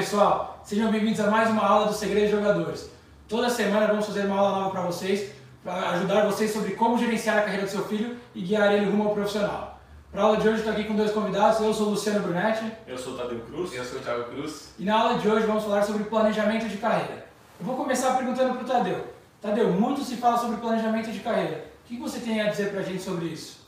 [0.00, 2.90] pessoal, sejam bem-vindos a mais uma aula do Segredo de Jogadores.
[3.28, 5.30] Toda semana vamos fazer uma aula nova para vocês,
[5.62, 9.08] para ajudar vocês sobre como gerenciar a carreira do seu filho e guiar ele rumo
[9.08, 9.78] ao profissional.
[10.10, 12.64] Para a aula de hoje estou aqui com dois convidados, eu sou o Luciano Brunetti.
[12.86, 13.74] Eu sou o Tadeu Cruz.
[13.74, 14.72] Eu sou o Thiago Cruz.
[14.78, 17.26] E na aula de hoje vamos falar sobre planejamento de carreira.
[17.60, 19.06] Eu vou começar perguntando para o Tadeu.
[19.42, 21.66] Tadeu, muito se fala sobre planejamento de carreira.
[21.84, 23.66] O que você tem a dizer para a gente sobre isso?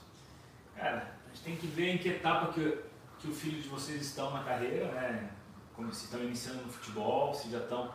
[0.79, 2.79] Cara, a gente tem que ver em que etapa que,
[3.19, 5.28] que o filho de vocês estão na carreira, né?
[5.91, 7.92] Se estão iniciando no futebol, se já estão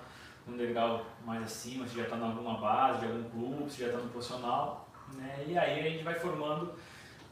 [0.47, 3.87] num degrau mais acima, se já estão em alguma base, de algum clube, se já
[3.87, 4.89] estão no profissional.
[5.13, 5.45] Né?
[5.47, 6.73] E aí a gente vai formando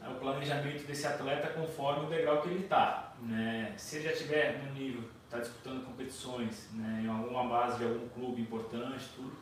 [0.00, 3.14] né, o planejamento desse atleta conforme o degrau que ele está.
[3.22, 3.74] Né?
[3.76, 7.02] Se ele já estiver no nível, está disputando competições, né?
[7.04, 9.32] em alguma base de algum clube importante, tudo,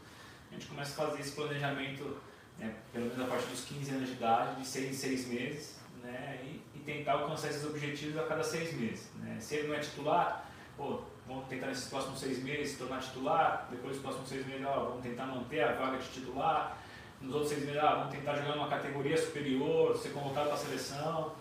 [0.50, 2.16] a gente começa a fazer esse planejamento,
[2.58, 2.74] né?
[2.92, 6.40] pelo menos a partir dos 15 anos de idade, de 6 em 6 meses, né?
[6.44, 9.10] e, e tentar alcançar esses objetivos a cada 6 meses.
[9.16, 9.36] Né?
[9.40, 13.68] Se ele não é titular, pô, vamos tentar nesses próximos 6 meses se tornar titular,
[13.70, 16.78] depois dos próximos 6 meses, ó, vamos tentar manter a vaga de titular,
[17.20, 20.58] nos outros 6 meses, ah, vamos tentar jogar numa categoria superior, ser convocado para a
[20.58, 21.32] seleção.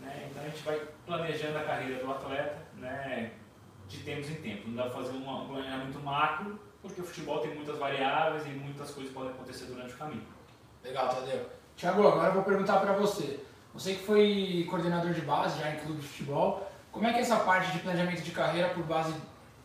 [0.00, 0.28] Né?
[0.30, 3.32] Então a gente vai planejando a carreira do atleta né?
[3.88, 4.68] de tempos em tempos.
[4.68, 8.90] Não dá para fazer um planejamento macro, porque o futebol tem muitas variáveis e muitas
[8.90, 10.24] coisas podem acontecer durante o caminho.
[10.82, 11.46] Legal, Tadeu.
[11.76, 13.40] Tiago, agora eu vou perguntar para você.
[13.74, 17.22] Você que foi coordenador de base já em clube de futebol, como é que é
[17.22, 19.14] essa parte de planejamento de carreira por base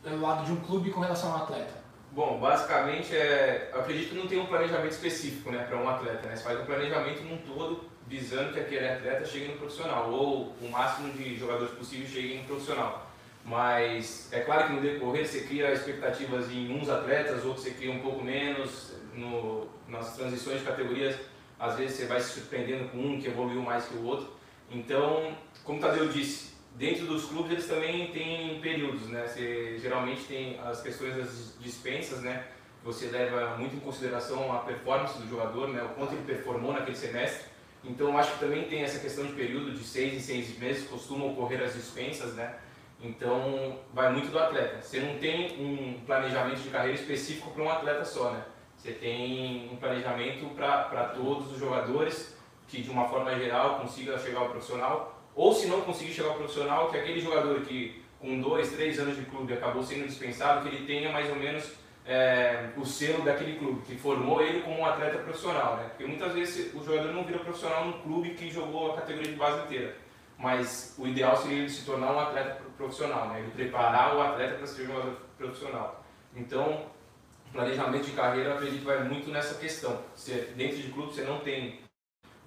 [0.04, 1.84] do lado de um clube com relação ao atleta?
[2.12, 6.28] Bom, basicamente, é, eu acredito que não tem um planejamento específico né, para um atleta.
[6.30, 6.36] Né?
[6.36, 10.70] Você faz um planejamento num todo visando que aquele atleta chegue no profissional, ou o
[10.72, 13.12] máximo de jogadores possível cheguem no profissional.
[13.44, 17.92] Mas é claro que no decorrer você cria expectativas em uns atletas, outros você cria
[17.92, 18.94] um pouco menos.
[19.14, 21.16] No, nas transições de categorias,
[21.58, 24.34] às vezes você vai se surpreendendo com um que evoluiu mais que o outro.
[24.70, 29.26] Então, como o Tadeu disse, dentro dos clubes eles também têm períodos, né?
[29.28, 32.46] Você geralmente tem as questões das dispensas, né?
[32.84, 35.84] Você leva muito em consideração a performance do jogador, né?
[35.84, 37.48] O quanto ele performou naquele semestre.
[37.84, 41.32] Então acho que também tem essa questão de período de seis em seis meses costumam
[41.32, 42.56] ocorrer as dispensas, né?
[43.02, 44.82] Então vai muito do atleta.
[44.82, 48.44] Você não tem um planejamento de carreira específico para um atleta só, né?
[48.76, 52.36] Você tem um planejamento para todos os jogadores
[52.68, 56.36] que de uma forma geral consiga chegar ao profissional ou se não conseguir chegar ao
[56.36, 60.76] profissional, que aquele jogador que com dois, três anos de clube acabou sendo dispensado, que
[60.76, 61.70] ele tenha mais ou menos
[62.06, 65.78] é, o selo daquele clube, que formou ele como um atleta profissional.
[65.78, 65.90] Né?
[65.90, 69.38] Porque muitas vezes o jogador não vira profissional no clube que jogou a categoria de
[69.38, 69.96] base inteira.
[70.38, 73.40] Mas o ideal seria ele se tornar um atleta profissional, né?
[73.40, 76.04] ele preparar o atleta para ser um jogador profissional.
[76.36, 76.86] Então,
[77.52, 80.02] planejamento de carreira, eu acredito, vai muito nessa questão.
[80.14, 81.80] Você, dentro de clube, você não tem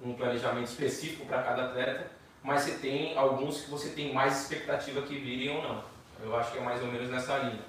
[0.03, 5.03] um planejamento específico para cada atleta, mas você tem alguns que você tem mais expectativa
[5.03, 5.84] que virem ou não.
[6.22, 7.62] Eu acho que é mais ou menos nessa linha.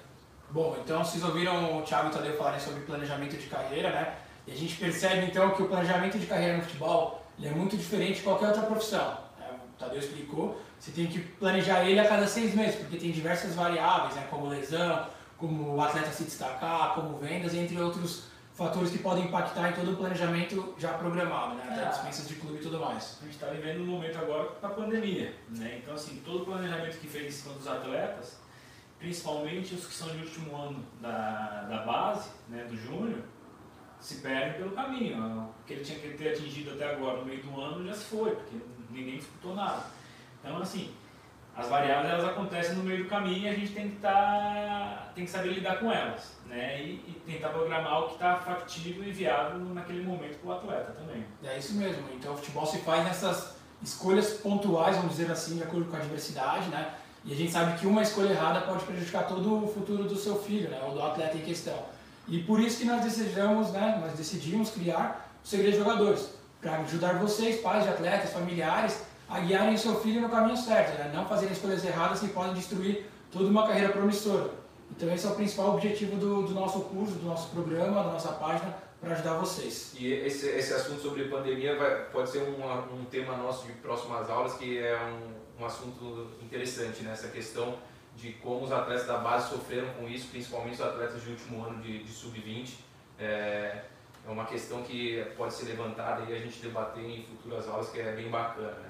[0.50, 4.14] Bom, então vocês ouviram o Thiago e o Tadeu falarem sobre planejamento de carreira, né?
[4.46, 8.16] E a gente percebe então que o planejamento de carreira no futebol é muito diferente
[8.16, 9.16] de qualquer outra profissão.
[9.38, 9.46] Né?
[9.52, 13.54] O Tadeu explicou, você tem que planejar ele a cada seis meses, porque tem diversas
[13.54, 14.26] variáveis, né?
[14.28, 15.06] como lesão,
[15.38, 18.29] como o atleta se destacar, como vendas, entre outros
[18.60, 21.64] fatores que podem impactar em todo o planejamento já programado, né?
[21.70, 21.88] Até é.
[21.88, 23.16] dispensas de clube e tudo mais.
[23.18, 25.80] A gente está vivendo um momento agora da pandemia, né?
[25.82, 28.38] Então, assim, todo o planejamento que fez em cima dos atletas,
[28.98, 33.22] principalmente os que são de último ano da, da base, né, do júnior,
[33.98, 35.40] se perdem pelo caminho.
[35.40, 38.04] O que ele tinha que ter atingido até agora no meio do ano já se
[38.04, 38.56] foi, porque
[38.90, 39.84] ninguém disputou nada.
[40.44, 40.94] Então, assim,
[41.56, 45.24] as variáveis elas acontecem no meio do caminho e a gente tem que, tá, tem
[45.24, 46.82] que saber lidar com elas né?
[46.82, 50.92] E, e tentar programar o que está factível e viável naquele momento para o atleta
[50.92, 51.24] também.
[51.44, 52.02] É isso mesmo.
[52.12, 56.00] Então o futebol se faz nessas escolhas pontuais, vamos dizer assim, de acordo com a
[56.00, 56.94] diversidade, né?
[57.24, 60.36] E a gente sabe que uma escolha errada pode prejudicar todo o futuro do seu
[60.42, 60.80] filho, né?
[60.84, 61.78] Ou do atleta em questão.
[62.26, 63.98] E por isso que nós desejamos, né?
[64.00, 66.30] Nós decidimos criar o Segredo de Jogadores
[66.60, 71.12] para ajudar vocês, pais de atletas, familiares, a guiarem seu filho no caminho certo, né?
[71.14, 74.50] Não fazerem escolhas erradas que podem destruir toda uma carreira promissora.
[74.90, 78.32] Então esse é o principal objetivo do, do nosso curso, do nosso programa, da nossa
[78.32, 79.94] página, para ajudar vocês.
[79.96, 84.28] E esse, esse assunto sobre pandemia vai, pode ser um, um tema nosso de próximas
[84.28, 87.16] aulas, que é um, um assunto interessante, né?
[87.32, 87.78] questão
[88.16, 91.80] de como os atletas da base sofreram com isso, principalmente os atletas de último ano
[91.80, 92.74] de, de sub-20.
[93.18, 93.84] É,
[94.26, 98.00] é uma questão que pode ser levantada e a gente debater em futuras aulas, que
[98.00, 98.72] é bem bacana.
[98.72, 98.89] Né?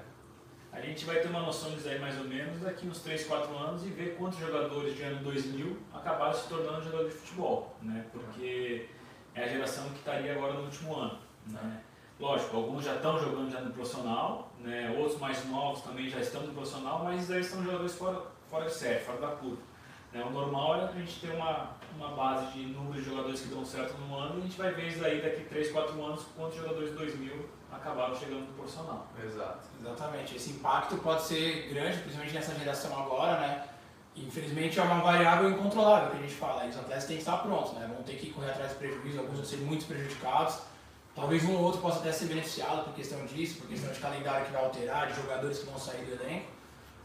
[0.71, 3.57] A gente vai ter uma noção disso aí mais ou menos daqui uns 3, 4
[3.57, 8.05] anos e ver quantos jogadores de ano 2000 acabaram se tornando jogadores de futebol, né?
[8.11, 8.87] Porque
[9.35, 11.81] é a geração que estaria agora no último ano, né?
[12.21, 14.95] Lógico, alguns já estão jogando já no profissional, né?
[14.95, 18.73] outros mais novos também já estão no profissional, mas aí são jogadores fora, fora de
[18.73, 19.57] série, fora da curva.
[20.13, 20.23] Né?
[20.23, 23.65] O normal é a gente ter uma, uma base de número de jogadores que dão
[23.65, 26.57] certo no ano e a gente vai ver isso aí daqui 3, 4 anos, quantos
[26.57, 29.07] jogadores de 2000 acabaram chegando no profissional.
[29.23, 29.59] Exato.
[29.79, 30.35] Exatamente.
[30.35, 33.67] Esse impacto pode ser grande, principalmente nessa geração agora, né?
[34.15, 36.65] Infelizmente é uma variável incontrolável que a gente fala.
[36.65, 37.89] E os atletas têm que estar prontos, né?
[37.93, 40.59] Vão ter que correr atrás de prejuízo, alguns vão ser muito prejudicados.
[41.15, 44.45] Talvez um ou outro possa até ser beneficiado por questão disso, por questão de calendário
[44.45, 46.47] que vai alterar, de jogadores que vão sair do elenco.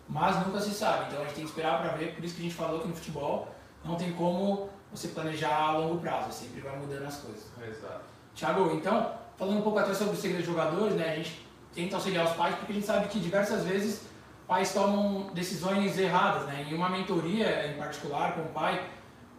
[0.08, 2.14] Mas nunca se sabe, então a gente tem que esperar para ver.
[2.14, 3.48] Por isso que a gente falou que no futebol
[3.84, 7.44] não tem como você planejar a longo prazo, sempre vai mudando as coisas.
[7.60, 8.04] Exato.
[8.34, 11.12] Tiago, então, falando um pouco até sobre o segredo de jogadores, né?
[11.12, 14.02] A gente tenta auxiliar os pais porque a gente sabe que diversas vezes
[14.46, 16.66] pais tomam decisões erradas, né?
[16.70, 18.82] Em uma mentoria, em particular, com o pai,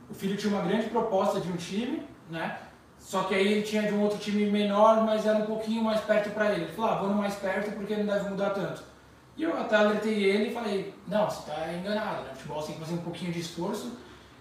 [0.09, 2.57] o filho tinha uma grande proposta de um time, né?
[2.99, 6.01] Só que aí ele tinha de um outro time menor, mas era um pouquinho mais
[6.01, 6.65] perto para ele.
[6.65, 8.83] Ele falou, ah, vou no mais perto porque não deve mudar tanto.
[9.37, 12.31] E eu até alertei ele e falei, não, você está enganado, né?
[12.33, 13.97] futebol você tem que fazer um pouquinho de esforço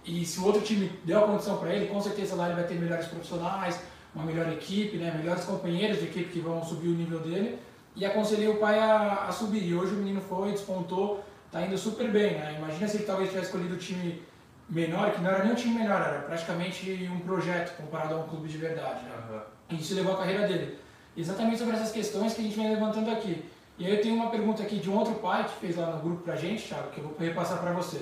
[0.06, 2.64] e se o outro time deu a condição para ele, com certeza lá ele vai
[2.64, 3.81] ter melhores profissionais,
[4.16, 5.14] uma melhor equipe, né?
[5.14, 7.58] melhores companheiros de equipe que vão subir o nível dele.
[7.94, 9.62] E aconselhei o pai a, a subir.
[9.62, 12.32] E hoje o menino foi, despontou, está indo super bem.
[12.32, 12.56] Né?
[12.58, 14.22] Imagina se ele talvez tivesse escolhido o time
[14.68, 18.26] menor, que não era nem um time menor, era praticamente um projeto comparado a um
[18.26, 19.04] clube de verdade.
[19.04, 19.12] Né?
[19.30, 19.40] Uhum.
[19.70, 20.78] E isso levou a carreira dele.
[21.16, 23.44] Exatamente sobre essas questões que a gente vem levantando aqui.
[23.78, 26.02] E aí eu tenho uma pergunta aqui de um outro pai que fez lá no
[26.02, 27.98] grupo pra gente, Thiago, que eu vou repassar para você.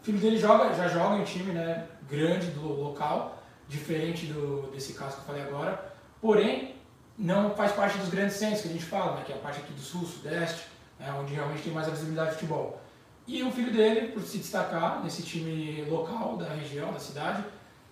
[0.00, 3.35] O filho dele joga, já joga em um time né, grande do local,
[3.68, 6.76] diferente do, desse caso que eu falei agora, porém
[7.18, 9.60] não faz parte dos grandes centros que a gente fala, né, que é a parte
[9.60, 10.66] aqui do sul, sudeste,
[10.98, 12.80] né, onde realmente tem mais a visibilidade de futebol.
[13.26, 17.44] E o filho dele, por se destacar nesse time local da região, da cidade,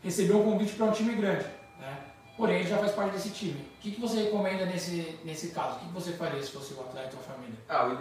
[0.03, 1.45] recebeu um convite para um time grande.
[1.81, 1.99] Né?
[2.37, 3.61] Porém, ele já faz parte desse time.
[3.77, 5.77] O que, que você recomenda nesse, nesse caso?
[5.77, 7.57] O que, que você faria se fosse o atleta ou a família?
[7.69, 7.97] Ah,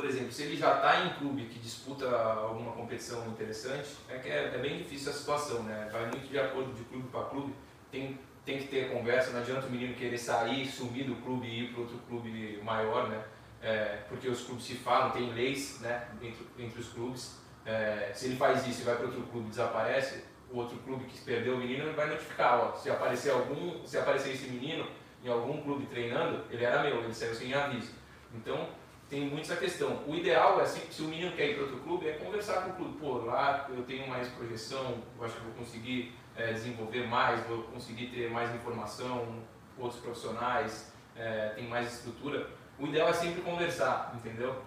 [0.00, 4.28] por exemplo, se ele já está em clube que disputa alguma competição interessante, é que
[4.28, 5.88] é, é, bem difícil a situação, né?
[5.92, 7.54] Vai muito de acordo de clube para clube.
[7.90, 11.64] Tem, tem que ter conversa, não adianta o menino querer sair, sumir do clube e
[11.64, 13.22] ir para outro clube maior, né?
[13.62, 17.38] é, porque os clubes se falam, tem leis né, entre, entre os clubes.
[17.64, 21.20] É, se ele faz isso e vai para outro clube desaparece, o outro clube que
[21.20, 24.86] perdeu o menino vai notificar, ó, se aparecer algum, se aparecer esse menino
[25.22, 27.92] em algum clube treinando, ele era meu, ele saiu sem aviso.
[28.34, 28.68] Então
[29.10, 30.02] tem muito essa questão.
[30.06, 32.70] O ideal é assim, se o menino quer ir para outro clube, é conversar com
[32.70, 32.98] o clube.
[32.98, 37.64] Pô, lá eu tenho mais projeção, eu acho que vou conseguir é, desenvolver mais, vou
[37.64, 39.42] conseguir ter mais informação,
[39.76, 42.48] outros profissionais, é, tem mais estrutura
[42.80, 44.62] o ideal é sempre conversar, entendeu?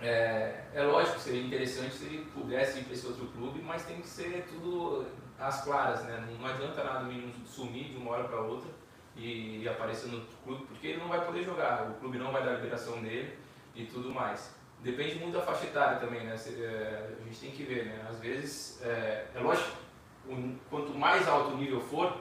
[0.00, 4.00] É, é lógico, seria interessante se ele pudesse ir para esse outro clube, mas tem
[4.00, 5.06] que ser tudo
[5.38, 6.26] às claras, né?
[6.40, 8.70] Não adianta nada o menino sumir de uma hora para outra
[9.14, 12.32] e, e aparecer no outro clube, porque ele não vai poder jogar, o clube não
[12.32, 13.38] vai dar a liberação dele
[13.74, 14.54] e tudo mais.
[14.80, 16.34] Depende muito da faixa etária também, né?
[16.34, 18.06] É, a gente tem que ver, né?
[18.08, 19.76] Às vezes, é, é lógico,
[20.68, 22.14] quanto mais alto o nível for,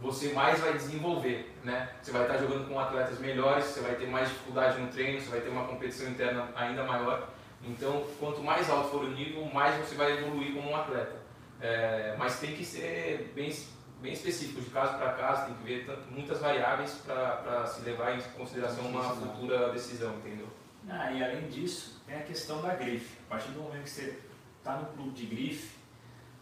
[0.00, 1.90] você mais vai desenvolver, né?
[2.02, 5.30] Você vai estar jogando com atletas melhores, você vai ter mais dificuldade no treino, você
[5.30, 7.28] vai ter uma competição interna ainda maior.
[7.62, 11.16] Então, quanto mais alto for o nível, mais você vai evoluir como um atleta.
[11.60, 13.52] É, mas tem que ser bem,
[14.00, 18.16] bem específico, de caso para caso, tem que ver tanto, muitas variáveis para se levar
[18.16, 20.48] em consideração uma futura decisão, entendeu?
[20.88, 23.18] Ah, e além disso, tem a questão da grife.
[23.26, 24.18] A partir do momento que você
[24.58, 25.76] está no clube de grife,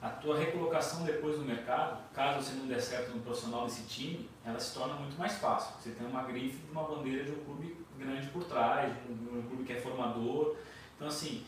[0.00, 4.28] a tua recolocação depois no mercado, caso você não der certo no profissional desse time,
[4.44, 5.74] ela se torna muito mais fácil.
[5.80, 9.42] Você tem uma grife de uma bandeira de um clube grande por trás, de um,
[9.42, 10.54] clube que é formador.
[10.94, 11.44] Então, assim,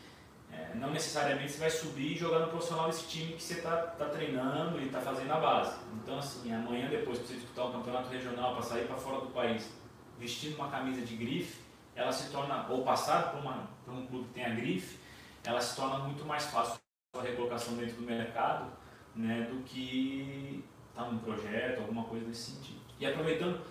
[0.51, 3.77] é, não necessariamente você vai subir e jogar no profissional desse time que você está
[3.77, 5.79] tá treinando e está fazendo a base.
[5.93, 9.27] Então, assim, amanhã depois, para você disputar um campeonato regional, para sair para fora do
[9.27, 9.69] país,
[10.17, 11.68] vestindo uma camisa de grife,
[11.99, 14.99] ela se torna, ou passar por, uma, por um clube que tem a grife,
[15.43, 16.79] ela se torna muito mais fácil
[17.17, 18.71] a recolocação dentro do mercado
[19.15, 22.79] né, do que estar tá num projeto, alguma coisa nesse sentido.
[22.99, 23.61] E aproveitando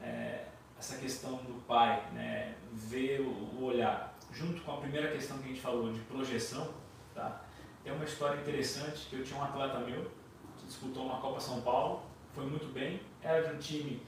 [0.00, 0.46] é,
[0.78, 5.48] essa questão do pai, né, ver o, olhar, junto com a primeira questão que a
[5.48, 6.72] gente falou de projeção,
[7.14, 7.42] tá?
[7.82, 10.10] tem uma história interessante que eu tinha um atleta meu
[10.58, 14.02] que disputou uma Copa São Paulo, foi muito bem, era de um time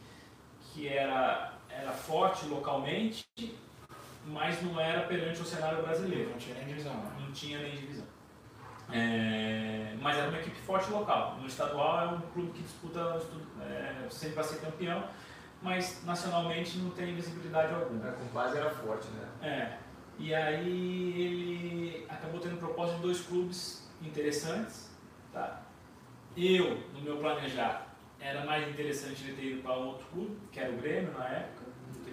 [0.60, 3.24] que era, era forte localmente,
[4.26, 6.30] mas não era perante o cenário brasileiro.
[6.30, 6.94] Não tinha nem divisão.
[6.94, 7.10] Né?
[7.20, 8.06] Não tinha nem divisão.
[8.90, 11.36] É, mas era uma equipe forte local.
[11.40, 13.20] No estadual é um clube que disputa
[13.60, 15.04] é, sempre para ser campeão,
[15.62, 18.08] mas nacionalmente não tem visibilidade alguma.
[18.08, 19.28] É, com base era forte, né?
[19.42, 19.78] É.
[20.18, 24.90] E aí ele acabou tendo proposta de dois clubes interessantes.
[25.32, 25.62] Tá?
[26.36, 27.88] Eu, no meu planejar,
[28.20, 31.67] era mais interessante ele ter ido para outro clube, que era o Grêmio na época,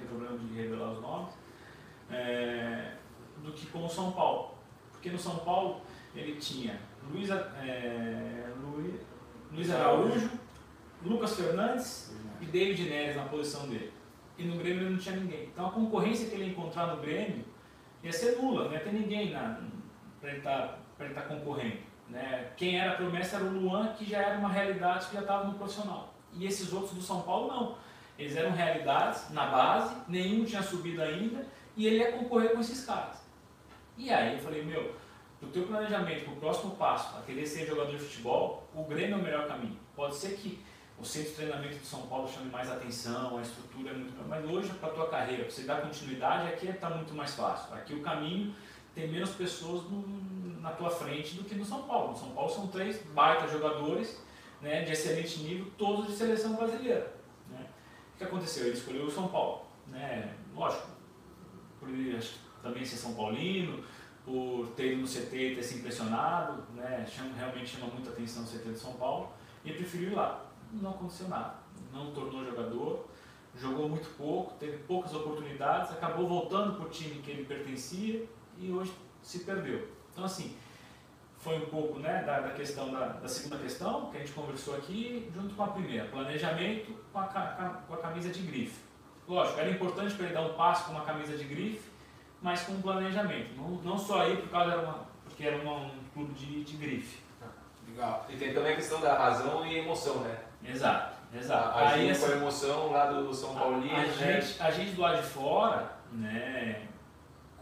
[0.05, 1.33] problema de revelar os nomes,
[2.09, 2.93] é,
[3.43, 4.55] do que com o São Paulo.
[4.91, 5.81] Porque no São Paulo
[6.15, 6.79] ele tinha
[7.11, 9.01] Luiz, é, Luiz,
[9.51, 10.31] Luiz Araújo,
[11.03, 13.93] Lucas Fernandes e David Neres na posição dele.
[14.37, 15.45] E no Grêmio ele não tinha ninguém.
[15.45, 17.45] Então a concorrência que ele ia encontrar no Grêmio
[18.03, 21.77] ia ser nula, não ia ter ninguém para ele estar tá, tá concorrendo.
[22.09, 22.51] Né?
[22.55, 25.55] Quem era promessa era o Luan, que já era uma realidade que já estava no
[25.55, 26.13] profissional.
[26.33, 27.77] E esses outros do São Paulo não.
[28.17, 31.45] Eles eram realidades na base, nenhum tinha subido ainda,
[31.75, 33.17] e ele ia concorrer com esses caras.
[33.97, 34.95] E aí eu falei, meu,
[35.41, 39.15] o teu planejamento, para o próximo passo, a querer ser jogador de futebol, o Grêmio
[39.15, 39.77] é o melhor caminho.
[39.95, 40.63] Pode ser que
[40.97, 44.45] o centro de treinamento de São Paulo chame mais atenção, a estrutura é muito mas
[44.45, 47.73] hoje para a tua carreira, para você dar continuidade, aqui está muito mais fácil.
[47.75, 48.55] Aqui o caminho
[48.93, 52.11] tem menos pessoas no, na tua frente do que no São Paulo.
[52.11, 54.21] No São Paulo são três baita jogadores
[54.61, 57.13] né, de excelente nível, todos de seleção brasileira.
[58.15, 58.67] O que aconteceu?
[58.67, 59.65] Ele escolheu o São Paulo.
[59.87, 60.33] Né?
[60.55, 60.87] Lógico,
[61.79, 62.17] por ele
[62.63, 63.83] também ser São Paulino,
[64.23, 67.05] por ter ido no CT e ter se impressionado, né?
[67.05, 69.29] chama, realmente chama muita atenção o CT de São Paulo,
[69.65, 70.45] e preferiu ir lá.
[70.71, 71.55] Não aconteceu nada.
[71.93, 73.05] Não tornou jogador,
[73.57, 78.25] jogou muito pouco, teve poucas oportunidades, acabou voltando para o time que ele pertencia
[78.57, 79.89] e hoje se perdeu.
[80.11, 80.55] Então, assim,
[81.45, 84.75] foi um pouco né, da, da questão da, da, segunda questão que a gente conversou
[84.75, 87.23] aqui, junto com a primeira, planejamento com a,
[87.87, 88.79] com a camisa de grife.
[89.27, 91.87] Lógico, era importante para ele dar um passo com uma camisa de grife,
[92.41, 93.55] mas com um planejamento.
[93.55, 96.77] Não, não só aí por causa era uma, porque era uma, um clube de, de
[96.77, 97.19] grife.
[97.87, 98.25] Legal.
[98.27, 100.39] E tem também a questão da razão e emoção, né?
[100.63, 101.77] Exato, exato.
[101.77, 103.75] A, aí, com a emoção lá do São Paulo.
[103.75, 104.41] A, a, né?
[104.41, 106.87] gente, a gente do lado de fora, né,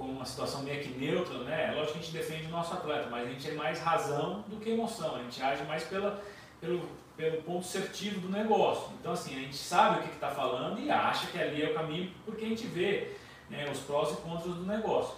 [0.03, 1.69] uma situação meio que neutra, né?
[1.69, 4.43] É lógico que a gente defende o nosso atleta, mas a gente é mais razão
[4.47, 5.15] do que emoção.
[5.15, 6.21] A gente age mais pela,
[6.59, 8.89] pelo, pelo ponto assertivo do negócio.
[8.99, 11.73] Então, assim, a gente sabe o que está falando e acha que ali é o
[11.73, 13.15] caminho porque a gente vê
[13.49, 15.15] né, os prós e contras do negócio.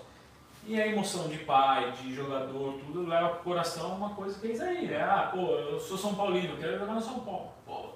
[0.68, 4.48] E a emoção de pai, de jogador, tudo leva para o coração uma coisa que
[4.48, 5.02] é isso aí, né?
[5.02, 7.52] Ah, pô, eu sou São Paulino, quero jogar no São Paulo.
[7.64, 7.90] Pô,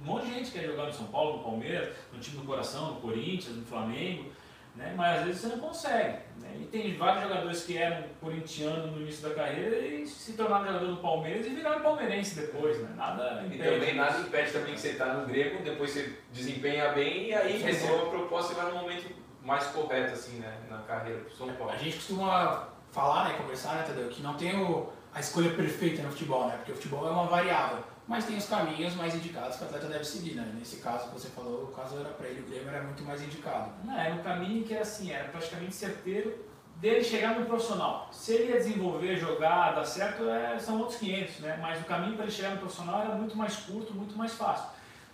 [0.00, 2.94] um monte de gente quer jogar no São Paulo, no Palmeiras, no time do coração,
[2.94, 4.30] no Corinthians, no Flamengo
[4.74, 4.94] né?
[4.96, 6.18] mas às vezes você não consegue.
[6.40, 6.56] Né?
[6.60, 10.86] E tem vários jogadores que eram corintianos no início da carreira e se tornaram jogador
[10.86, 12.78] do Palmeiras e viraram palmeirense depois.
[12.80, 12.88] Né?
[12.96, 13.62] Nada impede.
[13.62, 17.34] E também nada impede também que você está no grego, depois você desempenha bem e
[17.34, 20.58] aí recebe uma proposta e vai no momento mais correto assim, né?
[20.68, 21.72] na carreira do São Paulo.
[21.72, 26.02] A gente costuma falar, né, conversar, né, Tadeu, que não tem o, a escolha perfeita
[26.02, 26.54] no futebol, né?
[26.56, 29.86] porque o futebol é uma variável mas tem os caminhos mais indicados que o atleta
[29.86, 30.52] deve seguir, né?
[30.58, 33.22] Nesse caso que você falou, o caso era para ele, o Grêmio era muito mais
[33.22, 33.70] indicado.
[33.82, 36.44] Não, era um caminho que era assim, era praticamente certeiro
[36.76, 38.08] dele chegar no profissional.
[38.12, 41.58] Se ele ia desenvolver, jogar, dar certo, é, são outros 500, né?
[41.62, 44.68] Mas o caminho para ele chegar no profissional era muito mais curto, muito mais fácil.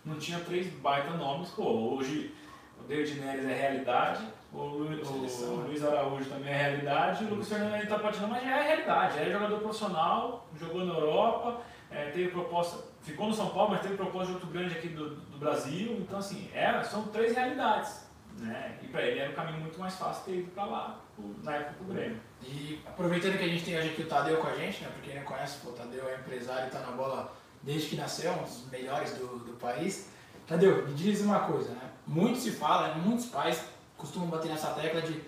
[0.05, 1.63] Não tinha três baita nomes, pô,
[1.95, 2.35] hoje
[2.81, 7.49] o David Neres é realidade, o, Lu, o Luiz Araújo também é realidade, o Lucas
[7.49, 12.11] Fernandes está patinando, mas já é realidade, já é jogador profissional, jogou na Europa, é,
[12.11, 15.39] teve proposta, ficou no São Paulo, mas teve proposta de outro grande aqui do, do
[15.39, 15.97] Brasil.
[16.01, 18.09] Então, assim, era, são três realidades.
[18.39, 18.79] Né?
[18.83, 21.01] E para ele era um caminho muito mais fácil ter ido para lá,
[21.43, 22.21] na época do Grêmio.
[22.43, 24.89] E aproveitando que a gente tem hoje aqui o Tadeu com a gente, né?
[24.89, 27.33] Pra quem não conhece, pô, o Tadeu é empresário está na bola
[27.63, 30.11] desde que nasceu, um dos melhores do, do país.
[30.47, 31.91] Tadeu, me diz uma coisa, né?
[32.07, 33.03] Muito se fala, né?
[33.05, 33.65] muitos pais
[33.97, 35.21] costumam bater nessa tecla de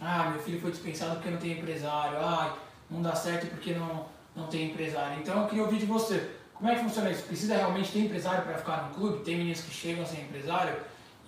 [0.00, 2.56] ah, meu filho foi dispensado porque não tem empresário, ah,
[2.90, 4.06] não dá certo porque não,
[4.36, 5.18] não tem empresário.
[5.20, 7.24] Então eu queria ouvir de você, como é que funciona isso?
[7.24, 9.24] Precisa realmente ter empresário para ficar no clube?
[9.24, 10.78] Tem meninos que chegam sem empresário?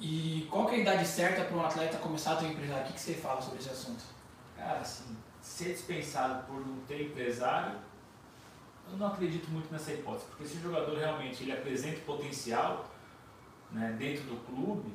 [0.00, 2.84] E qual é a idade certa para um atleta começar a ter um empresário?
[2.84, 4.04] O que, que você fala sobre esse assunto?
[4.56, 7.78] Cara, assim, ser dispensado por não ter empresário,
[8.90, 12.88] eu não acredito muito nessa hipótese, porque se o jogador realmente ele apresenta potencial
[13.70, 14.94] né, dentro do clube,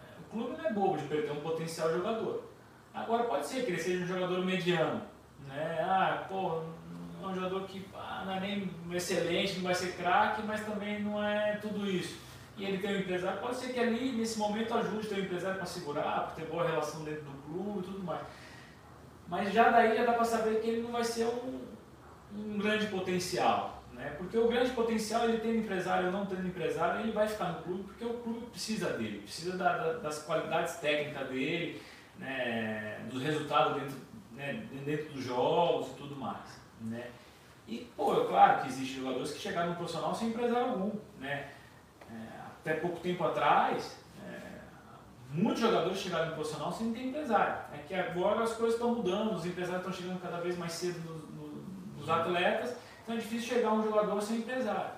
[0.00, 2.44] é, o clube não é bobo de perder um potencial jogador.
[2.94, 5.02] Agora pode ser que ele seja um jogador mediano,
[5.46, 5.78] né?
[5.82, 6.62] Ah, pô,
[7.22, 11.00] é um jogador que ah, não é nem excelente, não vai ser craque, mas também
[11.00, 12.18] não é tudo isso.
[12.56, 15.56] E ele tem um empresário, pode ser que ali, nesse momento, ajude ter um empresário
[15.56, 18.20] para segurar, para ter boa relação dentro do clube e tudo mais.
[19.28, 21.60] Mas já daí já dá para saber que ele não vai ser um,
[22.34, 23.82] um grande potencial.
[23.92, 24.14] Né?
[24.16, 27.62] Porque o grande potencial, ele tendo empresário ou não tendo empresário, ele vai ficar no
[27.62, 31.82] clube porque o clube precisa dele, precisa da, da, das qualidades técnicas dele,
[32.18, 33.00] né?
[33.10, 33.96] do resultado dentro,
[34.34, 34.66] né?
[34.84, 36.58] dentro dos jogos e tudo mais.
[36.80, 37.10] Né?
[37.66, 40.92] E, pô, é claro que existem jogadores que chegaram no profissional sem empresário algum.
[41.18, 41.48] Né?
[42.10, 42.14] É,
[42.60, 44.60] até pouco tempo atrás, é,
[45.30, 47.56] muitos jogadores chegaram no profissional sem ter empresário.
[47.74, 50.98] É que agora as coisas estão mudando, os empresários estão chegando cada vez mais cedo
[51.00, 54.90] nos, nos atletas, então é difícil chegar um jogador sem empresário.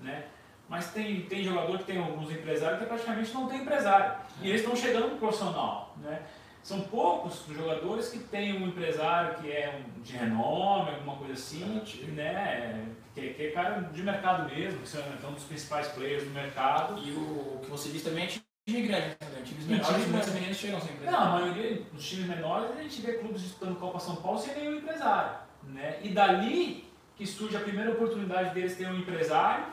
[0.00, 0.26] Né?
[0.68, 4.16] Mas tem, tem jogador que tem alguns empresários que praticamente não tem empresário.
[4.42, 5.94] E eles estão chegando no profissional.
[5.98, 6.22] Né?
[6.66, 11.34] São poucos os jogadores que têm um empresário que é um, de renome, alguma coisa
[11.34, 11.64] assim,
[12.08, 12.88] né?
[13.14, 16.30] Que, que é cara de mercado mesmo, que são então, um dos principais players do
[16.30, 16.98] mercado.
[16.98, 19.42] E o, que você disse também é time grande, né?
[19.44, 21.20] Times menores, muitos meninos chegam sem empresário.
[21.20, 24.52] Não, a maioria dos times menores a gente vê clubes disputando Copa São Paulo sem
[24.56, 25.38] nenhum empresário.
[25.62, 26.00] Né?
[26.02, 29.66] E dali que surge a primeira oportunidade deles ter um empresário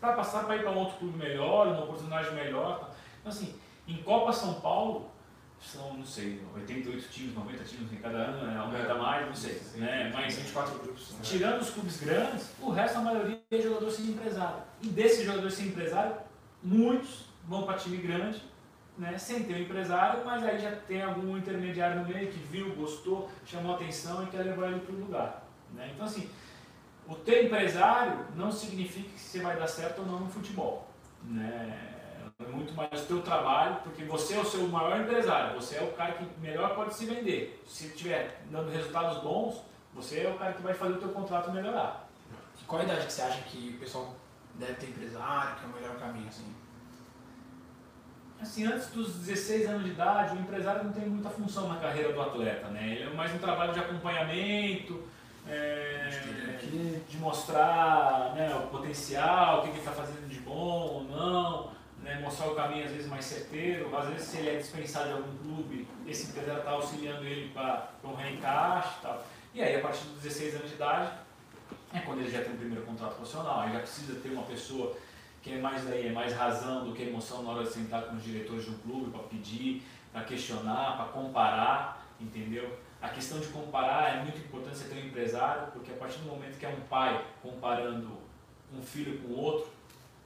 [0.00, 2.90] para passar para ir para um outro clube melhor, uma oportunidade melhor.
[3.20, 3.54] Então, assim,
[3.86, 5.11] em Copa São Paulo,
[5.62, 8.58] são, não sei, 88 times, 90 times em cada ano, né?
[8.58, 8.94] aumenta é.
[8.94, 9.62] mais, não sei.
[9.76, 10.10] Né?
[10.12, 11.12] Mas 24 grupos.
[11.12, 11.18] Né?
[11.22, 14.62] Tirando os clubes grandes, o resto, a maioria é jogador sem empresário.
[14.82, 16.16] E desses jogadores sem empresário,
[16.62, 18.42] muitos vão para time grande,
[18.98, 19.16] né?
[19.16, 23.30] sem ter um empresário, mas aí já tem algum intermediário no meio que viu, gostou,
[23.46, 25.46] chamou atenção e quer levar ele para o lugar.
[25.74, 25.92] Né?
[25.94, 26.28] Então, assim,
[27.06, 30.88] o ter empresário não significa que você vai dar certo ou não no futebol.
[31.24, 32.01] Né?
[32.48, 35.82] É muito mais o teu trabalho, porque você é o seu maior empresário, você é
[35.82, 37.62] o cara que melhor pode se vender.
[37.66, 39.62] Se estiver dando resultados bons,
[39.94, 42.08] você é o cara que vai fazer o teu contrato melhorar.
[42.60, 44.14] E qual a idade que você acha que o pessoal
[44.54, 46.28] deve ter empresário, que é o melhor caminho?
[46.28, 46.54] Assim?
[48.42, 52.12] assim, antes dos 16 anos de idade, o empresário não tem muita função na carreira
[52.12, 52.92] do atleta, né?
[52.92, 55.02] Ele é mais um trabalho de acompanhamento,
[55.48, 56.58] é,
[57.08, 61.70] de mostrar né, o potencial, o que ele está fazendo de bom ou não,
[62.02, 65.12] né, mostrar o caminho às vezes mais certeiro, às vezes se ele é dispensado de
[65.12, 69.26] algum clube, esse empresário está auxiliando ele para um reencaixe e tal.
[69.54, 71.12] E aí, a partir dos 16 anos de idade,
[71.92, 74.96] é quando ele já tem o primeiro contrato profissional, aí já precisa ter uma pessoa
[75.42, 78.16] que é mais daí, é mais razão do que emoção na hora de sentar com
[78.16, 79.82] os diretores do clube para pedir,
[80.12, 82.78] para questionar, para comparar, entendeu?
[83.00, 86.26] A questão de comparar é muito importante você ter um empresário, porque a partir do
[86.26, 88.16] momento que é um pai comparando
[88.72, 89.68] um filho com outro,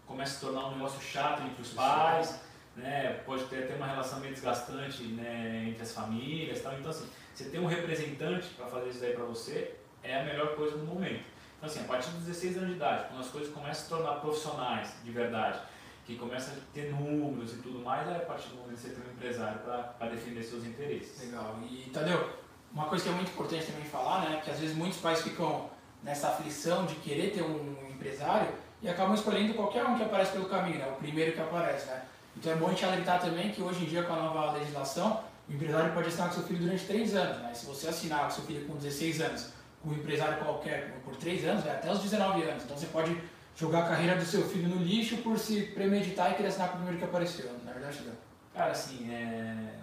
[0.07, 2.41] começa a se tornar um negócio chato entre os pais,
[2.77, 3.21] né?
[3.25, 5.67] pode ter até uma relação meio desgastante né?
[5.69, 6.61] entre as famílias.
[6.63, 6.75] Tal.
[6.79, 10.55] Então, assim, você ter um representante para fazer isso aí para você é a melhor
[10.55, 11.25] coisa no momento.
[11.57, 13.89] Então, assim, a partir dos 16 anos de idade, quando as coisas começam a se
[13.89, 15.61] tornar profissionais de verdade,
[16.05, 18.91] que começa a ter números e tudo mais, é a partir do momento que você
[18.91, 21.21] tem um empresário para defender seus interesses.
[21.21, 21.59] Legal.
[21.69, 22.31] E, Tadeu,
[22.73, 25.69] uma coisa que é muito importante também falar, né, que às vezes muitos pais ficam
[26.03, 30.47] nessa aflição de querer ter um empresário e acabam escolhendo qualquer um que aparece pelo
[30.47, 32.03] caminho, né, o primeiro que aparece, né.
[32.37, 35.25] Então é bom a gente alertar também que hoje em dia com a nova legislação,
[35.49, 38.31] o empresário pode assinar com seu filho durante 3 anos, né, se você assinar com
[38.31, 39.49] seu filho com 16 anos,
[39.83, 43.17] com um empresário qualquer por 3 anos, vai até os 19 anos, então você pode
[43.55, 46.75] jogar a carreira do seu filho no lixo por se premeditar e querer assinar com
[46.75, 48.15] o primeiro que apareceu, na verdade, não.
[48.55, 49.77] Cara, assim, é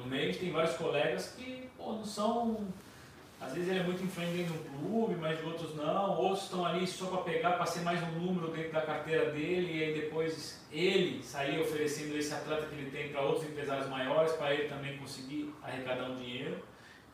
[0.00, 2.66] no meio tem vários colegas que pô, não são.
[3.40, 6.18] Às vezes ele é muito influente dentro de um clube, mas outros não.
[6.18, 9.78] Outros estão ali só para pegar, para ser mais um número dentro da carteira dele
[9.78, 14.32] e aí depois ele sair oferecendo esse atleta que ele tem para outros empresários maiores,
[14.32, 16.58] para ele também conseguir arrecadar um dinheiro,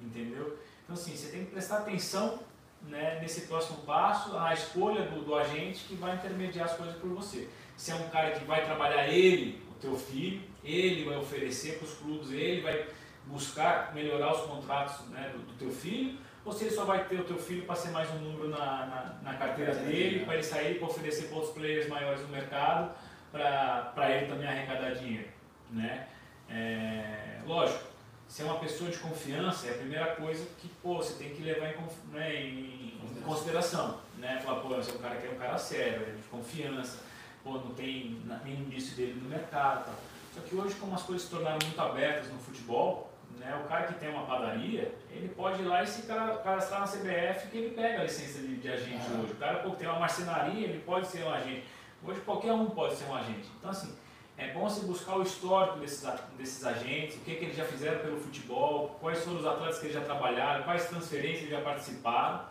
[0.01, 0.59] entendeu?
[0.83, 2.41] Então, assim, você tem que prestar atenção
[2.83, 7.11] né, nesse próximo passo, na escolha do, do agente que vai intermediar as coisas por
[7.11, 7.49] você.
[7.77, 11.87] Se é um cara que vai trabalhar ele, o teu filho, ele vai oferecer para
[11.87, 12.87] os clubes, ele vai
[13.27, 17.21] buscar melhorar os contratos né, do, do, teu filho, ou se ele só vai ter
[17.21, 20.43] o teu filho para ser mais um número na, na, na carteira dele, para ele
[20.43, 22.95] sair para oferecer para outros players maiores no mercado,
[23.33, 25.29] para ele também arrecadar dinheiro.
[25.71, 26.07] Né?
[26.49, 27.85] É, lógico,
[28.29, 31.43] se é uma pessoa de confiança, é a primeira coisa que pô, você tem que
[31.43, 31.77] levar em,
[32.13, 34.01] né, em, em consideração.
[34.19, 34.41] Né?
[34.45, 37.01] Falar, pô, você é um cara que é um cara sério, é de confiança,
[37.43, 39.87] pô, não tem nenhum indício dele no mercado.
[39.87, 39.95] Tal.
[40.37, 43.85] Só que hoje, como as coisas se tornaram muito abertas no futebol, né, o cara
[43.85, 47.75] que tem uma padaria, ele pode ir lá e se cadastrar na CBF que ele
[47.75, 49.33] pega a licença de, de agente hoje.
[49.33, 51.65] O cara que tem uma marcenaria, ele pode ser um agente.
[52.03, 53.49] Hoje qualquer um pode ser um agente.
[53.59, 53.95] Então assim,
[54.39, 58.01] é bom você buscar o histórico desses, desses agentes, o que, que eles já fizeram
[58.01, 62.45] pelo futebol, quais foram os atletas que eles já trabalharam, quais transferências eles já participaram,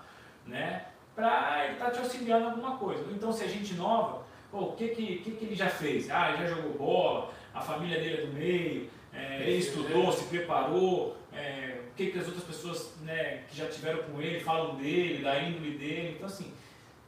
[0.45, 0.85] né?
[1.15, 3.03] Para ele estar tá te auxiliando em alguma coisa.
[3.11, 6.09] Então se é gente nova, o que, que, que, que ele já fez?
[6.09, 10.25] Ah, ele já jogou bola, a família dele é do meio, é, ele estudou, se
[10.25, 14.75] preparou, é, o que, que as outras pessoas né, que já tiveram com ele falam
[14.75, 16.15] dele, da índole dele.
[16.15, 16.53] Então, assim,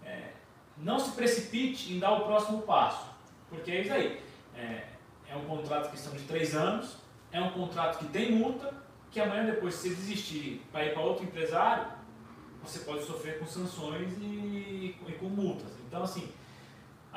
[0.05, 0.29] é,
[0.77, 3.07] não se precipite em dar o próximo passo,
[3.49, 4.21] porque é isso aí.
[4.55, 4.83] É,
[5.29, 6.97] é um contrato que são de três anos,
[7.31, 8.73] é um contrato que tem multa,
[9.11, 11.85] que amanhã depois, se você desistir para ir para outro empresário,
[12.63, 15.71] você pode sofrer com sanções e, e com multas.
[15.87, 16.29] Então, assim,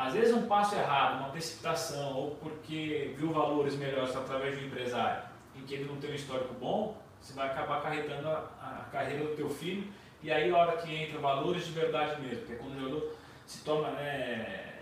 [0.00, 4.68] às vezes um passo errado, uma precipitação, ou porque viu valores melhores através de um
[4.68, 8.88] empresário, em que ele não tem um histórico bom, você vai acabar acarretando a, a
[8.90, 12.52] carreira do teu filho, e aí a hora que entra valores de verdade mesmo, que
[12.54, 14.72] é quando o jogador se torna né,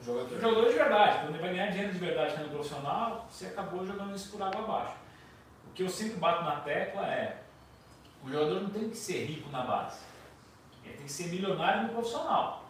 [0.00, 0.36] um, jogador.
[0.36, 3.84] um jogador de verdade, quando ele vai ganhar dinheiro de verdade no profissional, você acabou
[3.84, 4.94] jogando isso por água abaixo.
[5.68, 7.42] O que eu sempre bato na tecla é
[8.22, 9.98] o jogador não tem que ser rico na base.
[10.84, 12.65] Ele tem que ser milionário no profissional.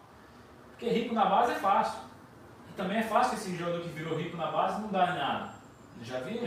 [0.77, 1.99] Porque rico na base é fácil.
[2.69, 5.49] E também é fácil esse jogador que virou rico na base não dar em nada.
[6.03, 6.37] Já vi,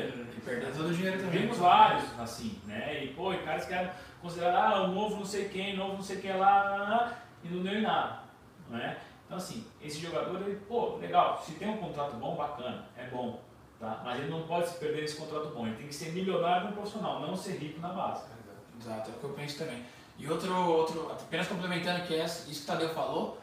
[0.45, 1.41] perder todo o dinheiro também.
[1.41, 3.05] vimos vários assim, né?
[3.05, 3.91] E pô, e caras que eram
[4.23, 7.65] considerados, ah, o novo não sei quem, novo não sei quem lá, lá, e não
[7.65, 8.21] deu em nada.
[8.69, 8.97] Não é?
[9.27, 13.43] Então assim, esse jogador, ele, pô, legal, se tem um contrato bom, bacana, é bom.
[13.81, 14.01] Tá?
[14.05, 16.73] Mas ele não pode se perder esse contrato bom, ele tem que ser milionário no
[16.75, 18.23] profissional, não ser rico na base.
[18.81, 19.85] Exato, é o que eu penso também.
[20.17, 23.41] E outro, outro apenas complementando que é isso que o Tadeu falou,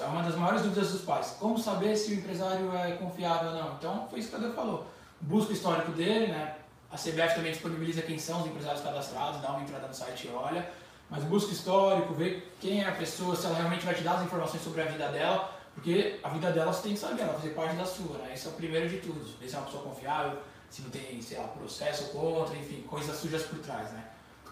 [0.00, 1.36] é uma das maiores dúvidas dos pais.
[1.38, 3.74] Como saber se o empresário é confiável ou não?
[3.74, 4.86] Então, foi isso que o Tadeu falou.
[5.20, 6.56] Busca o histórico dele, né?
[6.90, 10.30] A CBF também disponibiliza quem são os empresários cadastrados, dá uma entrada no site e
[10.30, 10.68] olha.
[11.10, 14.22] Mas busca histórico, vê quem é a pessoa, se ela realmente vai te dar as
[14.22, 17.40] informações sobre a vida dela, porque a vida dela você tem que saber, ela vai
[17.40, 18.32] fazer parte da sua, né?
[18.34, 19.24] Esse é o primeiro de tudo.
[19.38, 20.38] Ver se é uma pessoa confiável,
[20.70, 24.04] se não tem, sei lá, processo contra, enfim, coisas sujas por trás, né?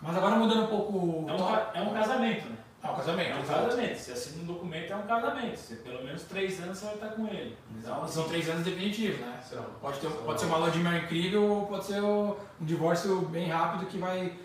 [0.03, 1.27] Mas agora mudando um pouco.
[1.29, 2.57] É um, é um casamento, né?
[2.83, 3.31] É um casamento.
[3.31, 3.65] É um exato.
[3.67, 3.99] casamento.
[3.99, 5.57] Se assina um documento, é um casamento.
[5.59, 7.57] Você, pelo menos três anos você vai estar com ele.
[7.79, 9.41] Então, são três anos definitivos, né?
[9.47, 9.63] São.
[9.81, 13.21] Pode, ter, São- pode ser uma lua de mel incrível ou pode ser um divórcio
[13.27, 14.39] bem rápido que vai,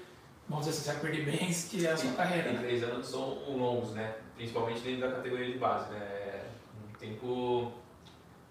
[0.50, 2.44] vamos dizer assim, você vai perder bens que é a sua carreira.
[2.50, 2.60] Tem Né?
[2.60, 4.16] três anos são longos, né?
[4.36, 6.00] Principalmente dentro da categoria de base, né?
[6.00, 6.46] É
[6.90, 7.72] um tempo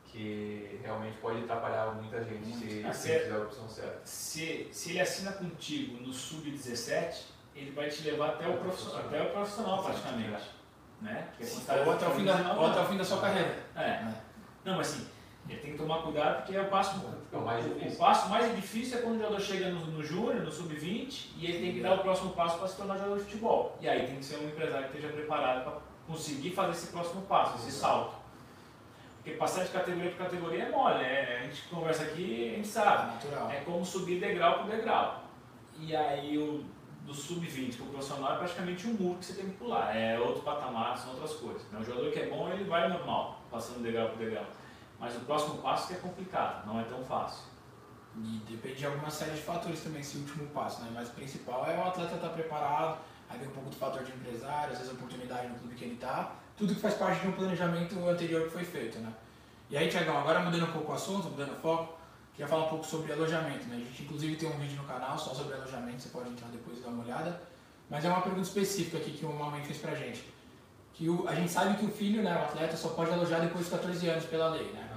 [0.06, 4.00] que realmente pode atrapalhar muita gente se, Ah, se fizer a opção certa.
[4.04, 7.22] Se, se ele assina contigo no sub-17,
[7.54, 10.42] ele vai te levar até o profissional, até o profissional praticamente.
[11.00, 11.28] Né?
[11.38, 13.56] É Ou até, o fim da, 19 ou até o fim da sua carreira.
[13.76, 13.80] É.
[13.80, 14.14] né?
[14.64, 15.06] Não, mas assim,
[15.48, 17.00] ele tem que tomar cuidado porque é o passo,
[17.32, 17.98] É o mais o difícil.
[17.98, 21.58] passo mais difícil é quando o jogador chega no, no júnior, no sub-20, e ele
[21.60, 23.76] tem que dar o próximo passo para se tornar jogador de futebol.
[23.80, 27.22] E aí tem que ser um empresário que esteja preparado para conseguir fazer esse próximo
[27.22, 28.14] passo, esse salto.
[29.16, 31.38] Porque passar de categoria para categoria é mole, né?
[31.38, 33.14] A gente conversa aqui, a gente sabe.
[33.14, 33.50] Natural.
[33.50, 35.24] É como subir degrau por degrau.
[35.78, 36.64] E aí o
[37.04, 39.94] do sub-20 para o profissional é praticamente um muro que você tem que pular.
[39.94, 41.62] É outro patamar, são outras coisas.
[41.70, 41.78] Né?
[41.80, 44.46] O jogador que é bom, ele vai normal, passando degrau por degrau.
[44.98, 47.44] Mas o próximo passo que é complicado, não é tão fácil.
[48.16, 50.90] E depende de alguma série de fatores também, esse último passo, né?
[50.94, 54.12] Mas o principal é o atleta estar preparado, aí vem um pouco do fator de
[54.12, 57.28] empresário, às vezes a oportunidade no clube que ele está, tudo que faz parte de
[57.28, 59.12] um planejamento anterior que foi feito, né?
[59.68, 61.98] E aí, Tiagão, agora mudando um pouco o assunto, mudando o foco,
[62.34, 63.76] queria falar um pouco sobre alojamento, né?
[63.76, 66.78] A gente inclusive tem um vídeo no canal só sobre alojamento, você pode entrar depois
[66.78, 67.40] e dar uma olhada.
[67.88, 70.24] Mas é uma pergunta específica aqui que uma mãe fez pra gente.
[70.92, 73.68] Que o, a gente sabe que o filho, né, o atleta, só pode alojar depois
[73.68, 74.90] dos 14 anos pela lei, né?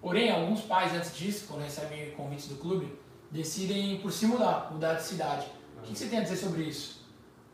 [0.00, 2.96] Porém, alguns pais, antes disso, quando recebem convites do clube,
[3.30, 5.46] decidem por se mudar, mudar de cidade.
[5.78, 7.04] O que que você tem a dizer sobre isso?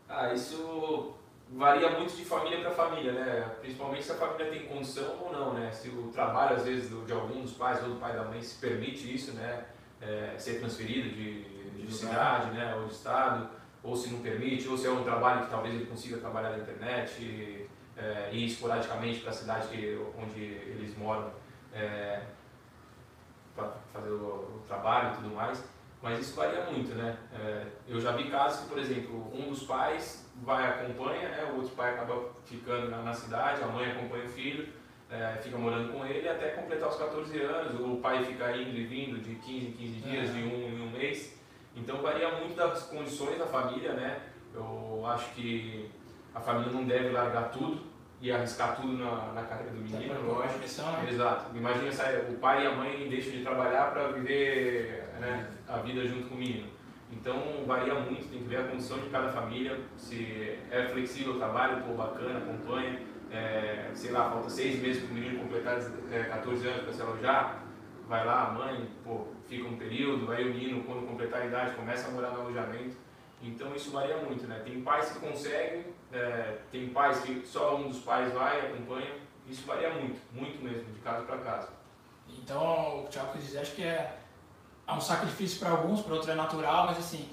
[0.07, 1.13] Ah, isso
[1.55, 3.55] varia muito de família para família, né?
[3.61, 5.71] Principalmente se a família tem condição ou não, né?
[5.71, 8.41] Se o trabalho, às vezes, do- de algum dos pais ou do pai da mãe
[8.41, 9.65] se permite isso, né?
[10.01, 12.75] É, ser transferido de, de De cidade, né?
[12.75, 13.49] Ou de estado,
[13.83, 16.59] ou se não permite, ou se é um trabalho que talvez ele consiga trabalhar na
[16.59, 21.29] internet, é, ir esporadicamente para a cidade que, onde eles moram
[21.73, 22.21] é,
[23.55, 24.15] para fazer o,
[24.57, 25.63] o trabalho e tudo mais.
[26.01, 27.17] Mas isso varia muito, né?
[27.33, 31.49] É, eu já vi casos que, por exemplo, um dos pais vai acompanha, né?
[31.53, 34.67] o outro pai acaba ficando na, na cidade, a mãe acompanha o filho,
[35.09, 38.83] é, fica morando com ele até completar os 14 anos, o pai fica indo e
[38.85, 40.33] vindo de 15 em 15 dias, É.
[40.33, 41.37] de um em um mês.
[41.75, 44.19] Então varia muito das condições da família, né?
[44.53, 45.89] Eu acho que
[46.33, 47.81] a família não deve largar tudo
[48.21, 50.53] e arriscar tudo na, na carreira do Tá menino, lógico.
[50.55, 51.09] direção, né?
[51.09, 51.57] Exato.
[51.57, 51.89] Imagina
[52.29, 56.35] o pai e a mãe deixam de trabalhar para viver né, a vida junto com
[56.35, 56.67] o menino.
[57.13, 61.37] Então varia muito, tem que ver a condição de cada família, se é flexível o
[61.37, 62.99] trabalho, pô, bacana, acompanha.
[63.31, 65.79] É, sei lá, falta seis meses para o menino completar
[66.11, 67.63] é, 14 anos para se alojar,
[68.07, 71.75] vai lá, a mãe, pô, fica um período, aí o menino, quando completar a idade,
[71.75, 72.95] começa a morar no alojamento.
[73.41, 74.61] Então isso varia muito, né?
[74.63, 79.15] Tem pais que conseguem, é, tem pais que só um dos pais vai, acompanha.
[79.47, 81.69] Isso varia muito, muito mesmo, de casa para casa.
[82.29, 84.17] Então, o Thiago quis dizer, acho que é,
[84.87, 87.29] é um sacrifício para alguns, para outros é natural, mas assim,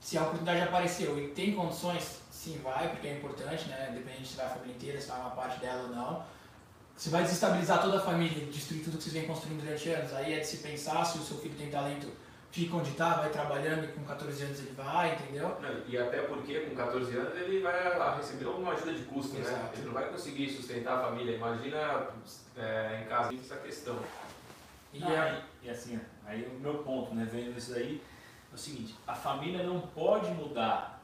[0.00, 3.88] se a oportunidade apareceu e tem condições, sim, vai, porque é importante, né?
[3.90, 6.24] Independente se vai a família inteira, se vai uma parte dela ou não.
[6.96, 10.34] Se vai desestabilizar toda a família, destruir tudo que vocês vêm construindo durante anos, aí
[10.34, 12.06] é de se pensar se o seu filho tem talento,
[12.52, 15.56] fica onde está, vai trabalhando e com 14 anos ele vai, entendeu?
[15.60, 19.40] Não, E até porque com 14 anos ele vai receber uma ajuda de custo, né?
[19.40, 19.70] Exato.
[19.76, 21.34] Ele não vai conseguir sustentar a família.
[21.34, 22.08] Imagina
[22.56, 23.98] é, em casa essa questão.
[24.94, 28.00] E Ah, é, e, assim, aí o meu ponto, né, vendo isso aí,
[28.50, 31.02] é o seguinte, a família não pode mudar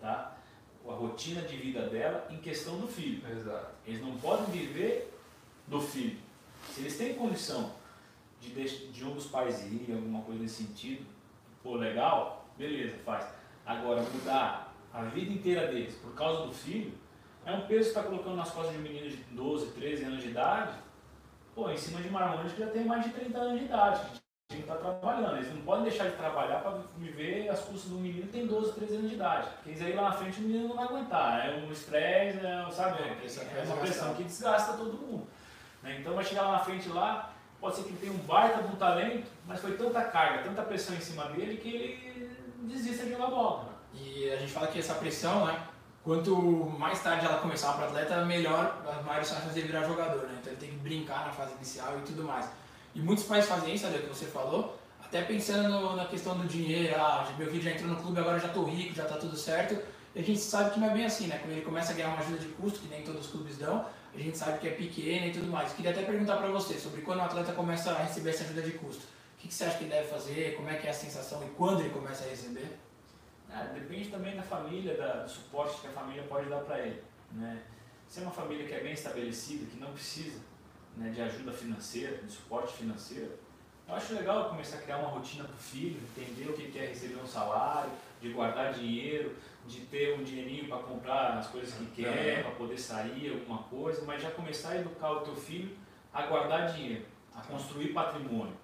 [0.00, 0.36] tá,
[0.88, 3.22] a rotina de vida dela em questão do filho.
[3.30, 3.74] Exato.
[3.86, 5.12] Eles não podem viver
[5.66, 6.18] do filho.
[6.70, 7.72] Se eles têm condição
[8.40, 11.04] de, deix- de um dos pais ir, alguma coisa nesse sentido,
[11.62, 13.26] pô, legal, beleza, faz.
[13.66, 16.92] Agora, mudar a vida inteira deles por causa do filho,
[17.44, 20.22] é um peso que está colocando nas costas de um menino de 12, 13 anos
[20.22, 20.76] de idade,
[21.60, 24.00] pô, em cima de marmanjos que já tem mais de 30 anos de idade,
[24.48, 25.36] que está trabalhando.
[25.36, 28.72] Eles não podem deixar de trabalhar para viver as custas do menino que tem 12,
[28.72, 29.48] 13 anos de idade.
[29.56, 31.46] Porque isso aí lá na frente o menino não vai aguentar.
[31.46, 33.02] É um estresse, é, sabe?
[33.02, 35.26] É, é uma pressão que desgasta todo mundo.
[35.82, 35.98] Né?
[36.00, 38.68] Então vai chegar lá na frente lá, pode ser que ele tenha um baita de
[38.68, 42.30] um talento, mas foi tanta carga, tanta pressão em cima dele que ele
[42.62, 43.68] desista de jogar bola.
[43.92, 45.60] E a gente fala que essa pressão, né?
[46.02, 46.34] Quanto
[46.78, 50.38] mais tarde ela começar para atleta, melhor, maiores chances de virar jogador, né?
[50.40, 52.48] Então ele tem que brincar na fase inicial e tudo mais.
[52.94, 56.94] E muitos pais fazem isso, olha que você falou, até pensando na questão do dinheiro,
[56.96, 59.76] ah, meu filho já entrou no clube, agora já estou rico, já está tudo certo.
[60.14, 61.38] E a gente sabe que não é bem assim, né?
[61.38, 63.84] Quando ele começa a ganhar uma ajuda de custo, que nem todos os clubes dão,
[64.14, 65.72] a gente sabe que é pequena e tudo mais.
[65.72, 68.72] Queria até perguntar para você sobre quando o atleta começa a receber essa ajuda de
[68.72, 69.02] custo.
[69.02, 70.56] O que você acha que ele deve fazer?
[70.56, 72.78] Como é que é a sensação e quando ele começa a receber?
[73.52, 77.02] Ah, depende também da família, da, do suporte que a família pode dar para ele.
[77.32, 77.62] Né?
[78.08, 80.40] Se é uma família que é bem estabelecida, que não precisa
[80.96, 83.32] né, de ajuda financeira, de suporte financeiro,
[83.88, 86.86] eu acho legal começar a criar uma rotina para o filho, entender o que é
[86.86, 89.34] receber um salário, de guardar dinheiro,
[89.66, 94.04] de ter um dinheirinho para comprar as coisas que quer, para poder sair, alguma coisa,
[94.04, 95.76] mas já começar a educar o teu filho
[96.12, 98.54] a guardar dinheiro, a construir patrimônio.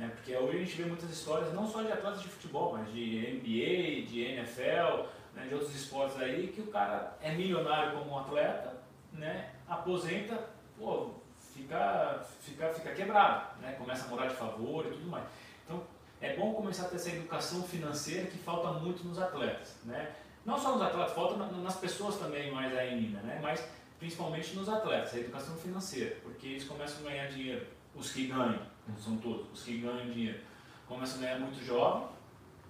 [0.00, 0.10] Né?
[0.14, 3.18] Porque hoje a gente vê muitas histórias, não só de atletas de futebol, mas de
[3.34, 8.18] NBA, de NFL, né, de outros esportes aí, que o cara é milionário como um
[8.18, 8.80] atleta,
[9.12, 13.72] né, aposenta, pô, fica, fica, fica quebrado, né?
[13.72, 15.24] começa a morar de favor e tudo mais.
[15.66, 15.82] Então,
[16.18, 19.76] é bom começar a ter essa educação financeira que falta muito nos atletas.
[19.84, 20.12] Né?
[20.46, 23.38] Não só nos atletas, falta nas pessoas também mais ainda, né?
[23.42, 23.62] mas
[23.98, 28.62] principalmente nos atletas, a educação financeira, porque eles começam a ganhar dinheiro, os que ganham,
[28.90, 30.40] não são todos, os que ganham dinheiro,
[30.86, 32.08] começam a ganhar muito jovem,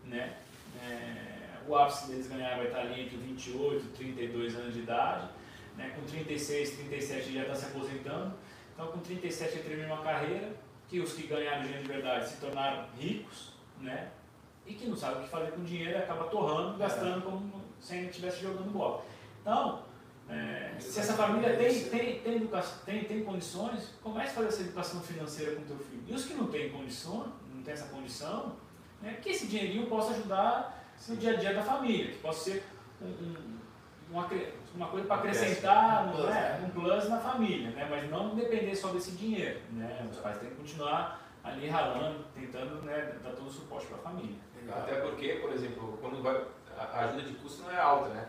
[0.04, 0.36] né?
[0.82, 5.28] É, o ápice deles ganhar vai estar ali entre 28 e 32 anos de idade,
[5.76, 5.92] né?
[5.94, 8.34] com 36, 37 já está se aposentando,
[8.72, 10.52] então com 37 ele termina uma carreira,
[10.88, 14.10] que os que ganharam dinheiro de verdade se tornaram ricos, né?
[14.66, 17.94] e que não sabe o que fazer com o dinheiro acaba torrando, gastando como se
[17.94, 19.04] ainda estivesse jogando bola.
[19.40, 19.82] Então,
[20.30, 24.62] é, se essa família tem, tem, tem, educação, tem, tem condições, comece a fazer essa
[24.62, 26.02] educação financeira com o teu filho.
[26.06, 28.56] E os que não têm condição, não têm essa condição,
[29.02, 32.64] né, que esse dinheirinho possa ajudar no dia a dia da família, que possa ser
[33.02, 33.58] um, um,
[34.10, 34.28] uma,
[34.74, 38.76] uma coisa para acrescentar um plus, né, um plus na família, né, mas não depender
[38.76, 39.60] só desse dinheiro.
[39.72, 43.96] Né, os pais têm que continuar ali ralando, tentando né, dar todo o suporte para
[43.96, 44.36] a família.
[44.70, 46.44] Até porque, por exemplo, quando vai,
[46.78, 48.28] a ajuda de custo não é alta, né?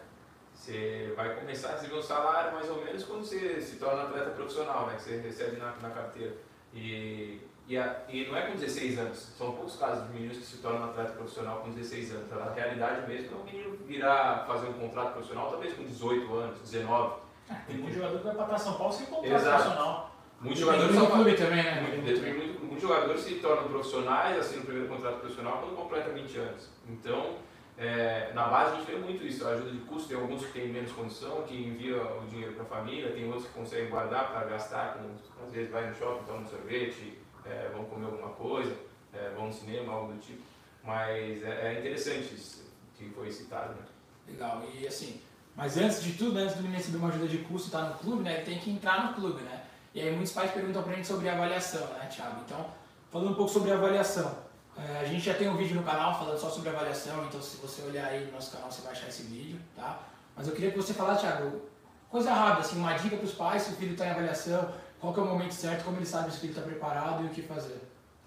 [0.61, 4.29] Você vai começar a receber um salário mais ou menos quando você se torna atleta
[4.29, 4.95] profissional, né?
[4.95, 6.35] Que você recebe na, na carteira.
[6.71, 9.17] E, e, a, e, não é com 16 anos.
[9.35, 12.31] São poucos casos de meninos que se tornam atleta profissional com 16 anos.
[12.33, 16.59] A realidade mesmo é o menino virar, fazer um contrato profissional talvez com 18 anos,
[16.59, 17.15] 19.
[17.49, 19.63] É, tem muito jogador que vai para São Paulo sem contrato Exato.
[19.63, 20.15] profissional.
[20.41, 21.81] Muitos jogadores no clube também, né?
[21.81, 26.37] Muito, muito, muitos jogadores se tornam profissionais, assim, no primeiro contrato profissional, quando completa 20
[26.37, 26.69] anos.
[26.87, 27.37] Então,
[27.81, 30.51] é, na base a gente vê muito isso, a ajuda de custo, tem alguns que
[30.51, 34.31] têm menos condição, que envia o dinheiro para a família, tem outros que conseguem guardar
[34.31, 34.99] para gastar,
[35.43, 38.75] às vezes vai no shopping, toma um sorvete, é, vão comer alguma coisa,
[39.11, 40.43] é, vão no cinema, algo do tipo.
[40.83, 42.63] Mas é, é interessante isso
[42.95, 43.85] que foi citado, né?
[44.27, 45.19] Legal, e assim,
[45.55, 47.89] mas antes de tudo, antes do menino receber uma ajuda de custo e estar tá
[47.89, 49.63] no clube, né, tem que entrar no clube, né?
[49.93, 52.41] E aí muitos pais perguntam pra gente sobre avaliação, né, Thiago?
[52.45, 52.65] Então,
[53.11, 54.50] falando um pouco sobre avaliação.
[54.89, 57.57] É, a gente já tem um vídeo no canal falando só sobre avaliação, então se
[57.57, 59.99] você olhar aí no nosso canal você vai achar esse vídeo, tá?
[60.35, 61.61] Mas eu queria que você falasse, Thiago,
[62.09, 65.13] coisa rápida, assim, uma dica para os pais se o filho está em avaliação, qual
[65.13, 67.29] que é o momento certo, como ele sabe se o filho está preparado e o
[67.29, 67.79] que fazer.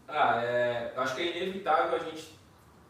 [0.07, 2.39] Ah, é, acho que é inevitável a gente,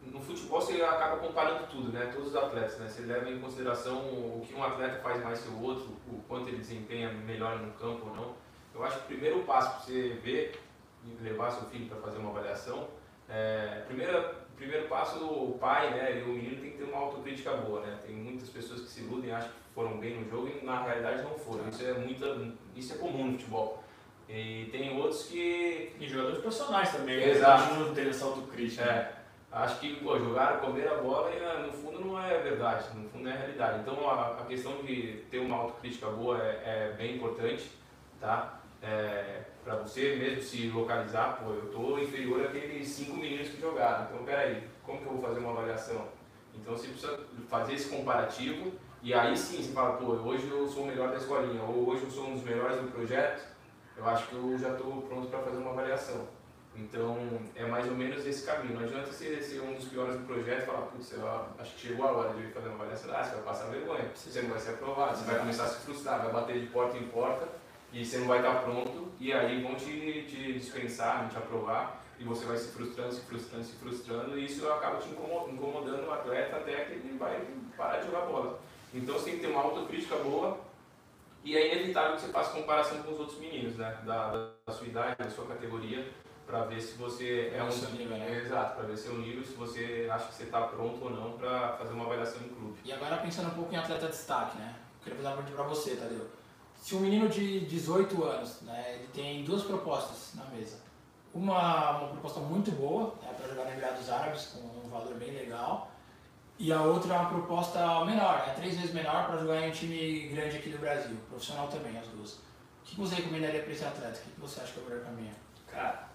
[0.03, 2.11] no futebol você acaba comparando tudo, né?
[2.13, 2.87] Todos os atletas, né?
[2.87, 6.49] Você leva em consideração o que um atleta faz mais que o outro, o quanto
[6.49, 8.33] ele desempenha melhor no campo ou não.
[8.75, 10.61] Eu acho que o primeiro passo para você ver
[11.03, 12.87] e levar seu filho para fazer uma avaliação
[13.29, 17.51] é, primeiro, primeiro passo, o pai né, e o menino tem que ter uma autocrítica
[17.57, 17.81] boa.
[17.81, 17.97] Né?
[18.05, 21.23] Tem muitas pessoas que se iludem, acham que foram bem no jogo e na realidade
[21.23, 21.67] não foram.
[21.69, 22.37] Isso é, muita,
[22.75, 23.83] isso é comum no futebol.
[24.27, 25.93] E tem outros que.
[25.99, 27.29] E jogadores profissionais também, né?
[27.29, 27.75] Exato.
[27.75, 28.83] não ter essa autocrítica.
[28.83, 29.15] É.
[29.51, 33.07] Acho que pô, jogaram, comeram a bola e ah, no fundo não é verdade, no
[33.07, 33.79] fundo é realidade.
[33.79, 37.71] Então a, a questão de ter uma autocrítica boa é, é bem importante,
[38.19, 38.59] tá?
[38.81, 44.05] É, para você mesmo se localizar, pô, eu estou inferior àqueles cinco meninos que jogaram,
[44.05, 46.07] então peraí, como que eu vou fazer uma avaliação?
[46.53, 50.83] Então você precisa fazer esse comparativo e aí sim você fala, pô, hoje eu sou
[50.83, 53.43] o melhor da escolinha, ou hoje eu sou um dos melhores do projeto,
[53.97, 56.27] eu acho que eu já estou pronto para fazer uma avaliação.
[56.77, 57.17] Então,
[57.55, 58.75] é mais ou menos esse caminho.
[58.77, 61.13] Não adianta você ser um dos piores do projeto e falar, putz,
[61.57, 63.15] acho que chegou a hora de fazer uma avaliação.
[63.15, 65.85] Ah, você vai passar vergonha, você não vai ser aprovado, você vai começar a se
[65.85, 67.47] frustrar, vai bater de porta em porta
[67.95, 72.03] e você não vai estar pronto e aí vão te, te dispensar, não te aprovar
[72.19, 76.11] e você vai se frustrando, se frustrando, se frustrando e isso acaba te incomodando o
[76.11, 77.41] atleta até que ele vai
[77.77, 78.59] parar de jogar bola.
[78.93, 80.59] Então você tem que ter uma autocrítica boa
[81.43, 83.97] e é inevitável que você faça comparação com os outros meninos, né?
[84.05, 86.05] Da, da sua idade, da sua categoria,
[86.45, 88.41] para ver se você é, é um nível, né?
[88.43, 91.77] Exato, para ver seu nível, se você acha que você está pronto ou não para
[91.77, 92.77] fazer uma avaliação em clube.
[92.83, 94.75] E agora pensando um pouco em atleta de destaque, né?
[95.03, 96.27] queria fazer uma pergunta para você, Tadeu.
[96.81, 100.77] Se um menino de 18 anos, né, ele tem duas propostas na mesa.
[101.33, 105.31] Uma, uma proposta muito boa né, para jogar na Emirados Árabes, com um valor bem
[105.31, 105.91] legal,
[106.57, 109.73] e a outra é uma proposta menor, né, três vezes menor para jogar em um
[109.73, 112.33] time grande aqui do Brasil, profissional também, as duas.
[112.33, 114.19] O que você recomendaria para esse atleta?
[114.19, 115.35] O que você acha que é o melhor caminho?
[115.67, 116.07] Cara,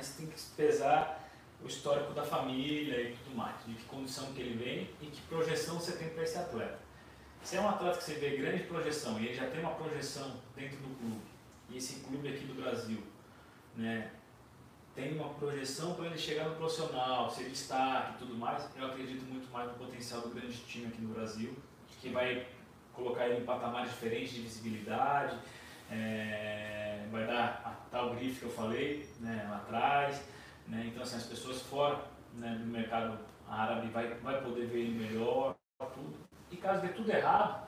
[0.00, 1.22] você tem que pesar
[1.62, 5.20] o histórico da família e tudo mais, de que condição que ele vem e que
[5.22, 6.78] projeção você tem para esse atleta.
[7.42, 10.40] Se é um atleta que você vê grande projeção e ele já tem uma projeção
[10.54, 11.22] dentro do clube,
[11.68, 13.02] e esse clube aqui do Brasil,
[13.76, 14.12] né,
[14.94, 19.24] tem uma projeção para ele chegar no profissional, ser destaque e tudo mais, eu acredito
[19.24, 21.54] muito mais no potencial do grande time aqui no Brasil,
[22.00, 22.46] que vai
[22.92, 25.36] colocar ele em patamares diferentes de visibilidade,
[25.90, 30.22] é, vai dar a tal grife que eu falei né, lá atrás,
[30.68, 34.98] né, então assim, as pessoas fora né, do mercado árabe vai, vai poder ver ele
[34.98, 35.56] melhor,
[35.92, 36.16] tudo.
[36.52, 37.66] E caso dê tudo errado,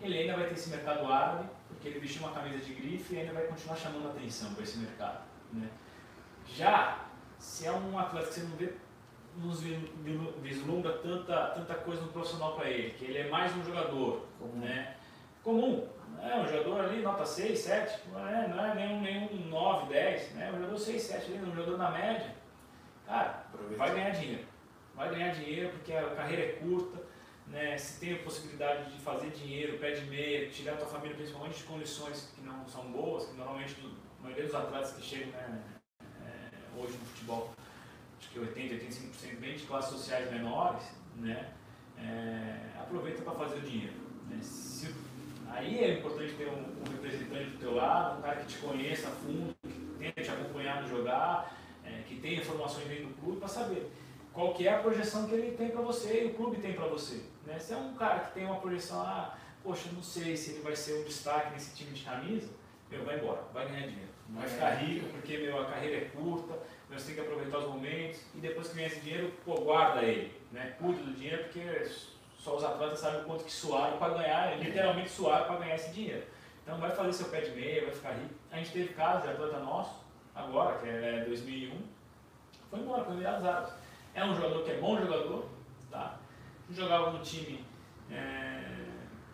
[0.00, 3.18] ele ainda vai ter esse mercado árabe, porque ele vestiu uma camisa de grife e
[3.18, 5.22] ainda vai continuar chamando atenção para esse mercado.
[5.52, 5.68] Né?
[6.46, 7.04] Já,
[7.38, 8.72] se é um atleta que você não vê,
[9.36, 9.60] nos
[10.42, 14.58] vislumbra tanta, tanta coisa no profissional para ele, que ele é mais um jogador comum,
[14.58, 14.96] né?
[15.44, 15.86] comum.
[16.20, 20.32] É um jogador ali, nota 6, 7, não é, não é nenhum, nenhum 9, 10,
[20.32, 20.50] né?
[20.50, 22.34] um jogador 6, 7 ali, um jogador na média.
[23.06, 23.44] Cara,
[23.76, 24.44] vai ganhar dinheiro.
[24.94, 27.01] Vai ganhar dinheiro porque a carreira é curta,
[27.52, 27.78] né?
[27.78, 31.58] se tem a possibilidade de fazer dinheiro, pé de meia, tirar a tua família principalmente
[31.58, 33.76] de condições que não são boas, que normalmente
[34.18, 35.62] a maioria dos atletas que chegam né,
[36.76, 37.52] hoje no futebol,
[38.18, 40.82] acho que 80, 85% bem de classes sociais menores,
[41.16, 41.52] né?
[41.98, 43.94] É, aproveita para fazer o dinheiro.
[44.28, 44.38] Né?
[44.42, 44.92] Se,
[45.48, 49.08] aí é importante ter um, um, representante do teu lado, um cara que te conheça
[49.08, 53.48] a fundo, que tenha te acompanhado jogar, é, que tenha informações dentro do clube para
[53.48, 53.90] saber
[54.32, 56.86] qual que é a projeção que ele tem para você e o clube tem para
[56.86, 57.22] você.
[57.46, 57.58] Né?
[57.58, 60.74] Se é um cara que tem uma projeção, ah, poxa, não sei se ele vai
[60.74, 62.48] ser um destaque nesse time de camisa,
[62.90, 66.54] meu, vai embora, vai ganhar dinheiro vai ficar rico porque meu, a carreira é curta,
[66.90, 70.32] você tem que aproveitar os momentos e depois que vem esse dinheiro, pô, guarda ele,
[70.50, 70.74] né?
[70.78, 71.90] cuide do dinheiro porque
[72.36, 75.92] só os atletas sabem o quanto que suaram para ganhar, literalmente suaram para ganhar esse
[75.92, 76.24] dinheiro.
[76.62, 78.34] Então vai fazer seu pé de meia, vai ficar rico.
[78.50, 81.76] A gente teve caso de atleta nosso, agora, que é 2001,
[82.70, 83.72] foi embora para o Emirados Árabes.
[84.14, 85.48] É um jogador que é bom jogador,
[85.90, 86.18] tá?
[86.70, 87.64] jogava no time
[88.10, 88.62] é,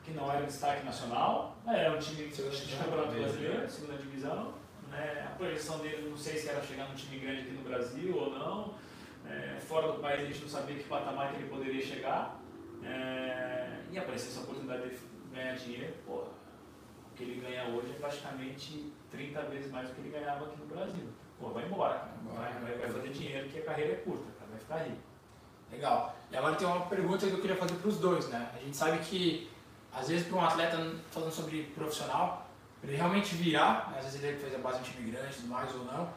[0.02, 4.54] que não era destaque nacional, era um time de campeonato brasileiro, segunda divisão,
[4.90, 5.26] né?
[5.28, 8.30] A projeção dele, não sei se era chegar num time grande aqui no Brasil ou
[8.30, 8.74] não.
[9.28, 12.40] É, fora do país a gente não sabia que patamar que ele poderia chegar.
[12.82, 14.98] É, e apareceu essa oportunidade de
[15.34, 20.00] ganhar dinheiro, pô, o que ele ganha hoje é praticamente 30 vezes mais do que
[20.00, 21.08] ele ganhava aqui no Brasil.
[21.38, 24.24] Pô, vai embora, Vai, vai, fazer dinheiro que a carreira é curta,
[24.58, 25.02] vai ficar rico.
[25.70, 26.16] Legal.
[26.30, 28.50] E agora tem uma pergunta que eu queria fazer para os dois, né?
[28.54, 29.50] A gente sabe que,
[29.92, 30.76] às vezes, para um atleta,
[31.10, 32.46] falando sobre profissional,
[32.80, 33.98] para ele realmente virar, né?
[33.98, 36.08] às vezes ele fez a base em time grande, tudo mais ou não,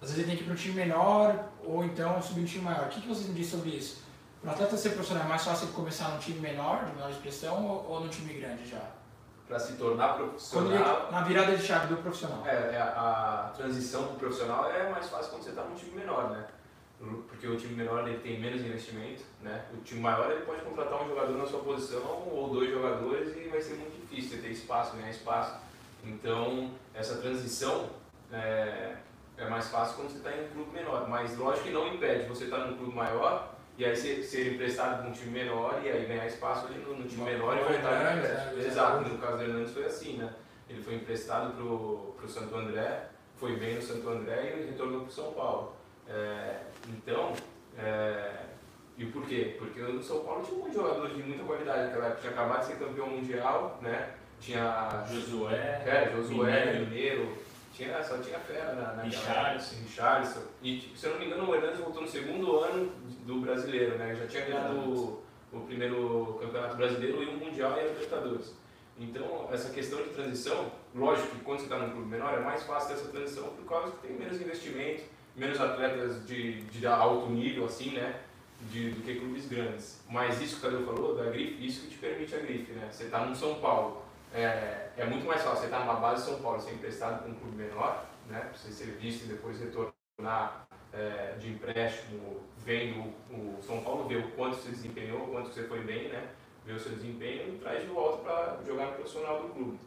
[0.00, 2.64] às vezes ele tem que ir para um time menor ou então subir um time
[2.64, 2.86] maior.
[2.86, 4.02] O que, que vocês me dizem sobre isso?
[4.42, 7.10] Para o atleta ser profissional, é mais fácil ele começar num time menor, de menor
[7.10, 8.82] expressão, ou, ou num time grande já?
[9.48, 11.02] Para se tornar profissional.
[11.02, 12.46] Ele, na virada de chave do profissional.
[12.46, 15.74] É, é a, a transição para o profissional é mais fácil quando você está num
[15.74, 16.44] time menor, né?
[17.28, 19.64] Porque o time menor ele tem menos investimento, né?
[19.72, 23.48] O time maior ele pode contratar um jogador na sua posição ou dois jogadores e
[23.48, 25.60] vai ser muito difícil você ter espaço, ganhar espaço.
[26.04, 27.90] Então, essa transição
[28.32, 28.96] é,
[29.36, 31.08] é mais fácil quando você está em um clube menor.
[31.08, 34.54] Mas lógico que não impede você estar tá num clube maior e aí ser, ser
[34.54, 37.60] emprestado para um time menor e aí ganhar espaço ali no, no time menor e
[37.60, 40.32] voltar no Exato, no caso do Hernandes foi assim, né?
[40.68, 45.08] Ele foi emprestado para o Santo André, foi bem no Santo André e retornou para
[45.08, 45.74] o São Paulo.
[46.08, 47.32] É, então,
[47.78, 48.44] é,
[48.96, 49.56] e por quê?
[49.58, 52.66] Porque o São Paulo tinha muitos jogadores de muita qualidade naquela época, tinha acabado de
[52.66, 54.14] ser campeão mundial, né?
[54.40, 57.44] Tinha Josué, é, Josué Mineiro, Mineiro
[57.74, 59.76] tinha, só tinha fera na, na Richarlison.
[59.82, 60.42] Richarlison.
[60.62, 62.92] E, tipo, se eu não me engano, o Hernandes voltou no segundo ano
[63.26, 64.14] do brasileiro, né?
[64.14, 68.54] Já tinha ganhado o, o, primeiro campeonato brasileiro e o Mundial e a Libertadores.
[68.96, 72.62] Então, essa questão de transição, lógico que quando você está num clube menor é mais
[72.62, 75.02] fácil essa transição por causa que tem menos investimento,
[75.36, 78.20] menos atletas de, de alto nível, assim, né?
[78.70, 80.02] De, do que clubes grandes.
[80.08, 82.88] Mas isso que o Cadê falou, da grife, isso que te permite a grife, né?
[82.90, 86.24] Você está no São Paulo, é, é muito mais fácil você estar tá numa base
[86.24, 88.40] de São Paulo, ser emprestado para um clube menor, né?
[88.40, 94.18] Para você ser visto e depois retornar é, de empréstimo, vendo o São Paulo, ver
[94.18, 96.28] o quanto você desempenhou, o quanto você foi bem, né?
[96.64, 99.78] Ver o seu desempenho e traz de volta para jogar no profissional do clube.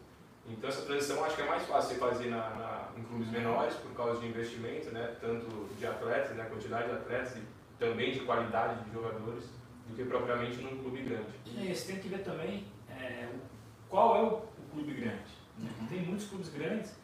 [0.48, 3.74] Então essa transição acho que é mais fácil você fazer na, na, em clubes menores
[3.74, 5.14] por causa de investimento, né?
[5.20, 6.44] Tanto de atletas, né?
[6.44, 7.42] quantidade de atletas e
[7.78, 9.44] também de qualidade de jogadores,
[9.86, 11.28] do que propriamente num clube grande.
[11.46, 13.28] E você tem que ver também é,
[13.88, 15.38] qual é o, o clube grande.
[15.58, 15.86] Uhum.
[15.88, 16.94] Tem muitos clubes grandes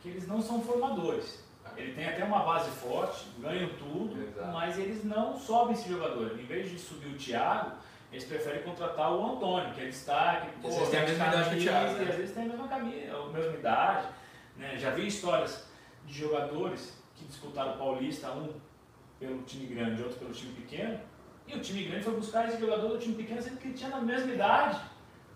[0.00, 1.44] que eles não são formadores.
[1.76, 4.52] Ele tem até uma base forte, ganham tudo, Exato.
[4.52, 6.38] mas eles não sobem esse jogador.
[6.38, 7.72] Em vez de subir o Thiago,
[8.12, 10.48] eles preferem contratar o Antônio, que é destaque.
[10.60, 11.92] Pô, às vezes tem a mesma idade que o Thiago.
[11.92, 12.10] Né?
[12.10, 14.08] Às vezes tem a mesma, camisa, a mesma idade.
[14.56, 14.78] Né?
[14.78, 15.68] Já vi histórias
[16.06, 18.52] de jogadores que disputaram o Paulista, um
[19.18, 20.98] pelo time grande, outro pelo time pequeno,
[21.46, 23.90] e o time grande foi buscar esse jogador do time pequeno, sendo que ele tinha
[23.90, 24.80] na mesma idade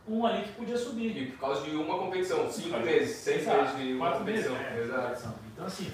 [0.09, 1.17] um ali que podia subir.
[1.17, 4.53] E por causa de uma competição, cinco meses, seis meses de uma quatro competição.
[4.53, 4.81] Meses, né?
[4.83, 5.35] Exato.
[5.53, 5.93] Então assim,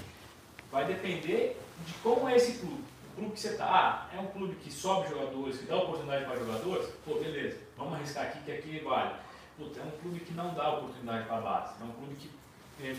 [0.70, 2.89] vai depender de como é esse clube.
[3.14, 6.36] Clube que você está, ah, é um clube que sobe jogadores, que dá oportunidade para
[6.36, 9.14] jogadores, pô, beleza, vamos arriscar aqui que aqui vale.
[9.56, 12.30] Puta, é um clube que não dá oportunidade para a base, é um clube que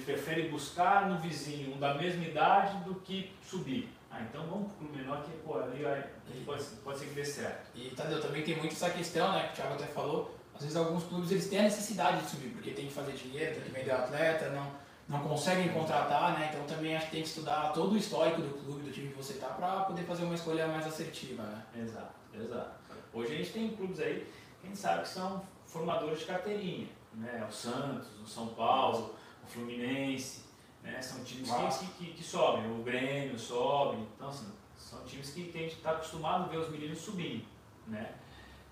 [0.05, 3.89] prefere buscar no vizinho um da mesma idade do que subir.
[4.12, 6.05] Ah, então vamos para o clube menor que pô, ali vai,
[6.45, 7.70] pode, pode ser que dê certo.
[7.74, 10.76] E Tadeu, também tem muito essa questão, né, que o Thiago até falou, às vezes
[10.76, 13.72] alguns clubes eles têm a necessidade de subir, porque tem que fazer dinheiro, tem que
[13.72, 14.68] vender atleta, não,
[15.07, 16.51] não conseguem contratar, né?
[16.53, 19.17] Então também acho que tem que estudar todo o histórico do clube, do time que
[19.17, 21.63] você está, para poder fazer uma escolha mais assertiva, né?
[21.75, 22.71] Exato, exato.
[23.13, 24.31] Hoje a gente tem clubes aí,
[24.61, 27.45] quem sabe que são formadores de carteirinha, né?
[27.47, 30.45] O Santos, o São Paulo, o Fluminense,
[30.81, 31.01] né?
[31.01, 35.61] São times que, que, que, sobem, o Grêmio sobe, então assim, são times que a
[35.61, 37.45] gente está acostumado a ver os meninos subindo,
[37.87, 38.13] né?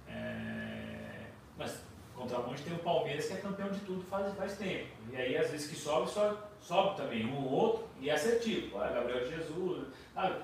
[0.08, 1.28] É...
[1.58, 1.82] Mas
[2.20, 4.88] contraponto tem o Palmeiras que é campeão de tudo faz, faz tempo.
[5.12, 8.78] E aí às vezes que sobe, sobe, sobe também um ou outro e é assertivo.
[8.78, 10.42] Olha, Gabriel Jesus, sabe?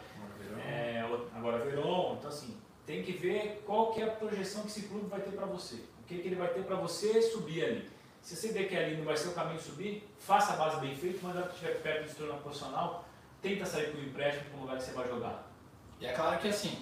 [0.65, 1.03] É,
[1.35, 5.07] agora Verón, então assim, tem que ver qual que é a projeção que esse clube
[5.07, 5.75] vai ter para você.
[5.75, 7.89] O que, que ele vai ter para você subir ali.
[8.21, 10.95] Se você vê que ali não vai ser o caminho subir, faça a base bem
[10.95, 13.05] feita, mas hora que estiver perto se tornar profissional,
[13.41, 15.51] tenta sair com o empréstimo para o lugar que você vai jogar.
[15.99, 16.77] E é claro que assim,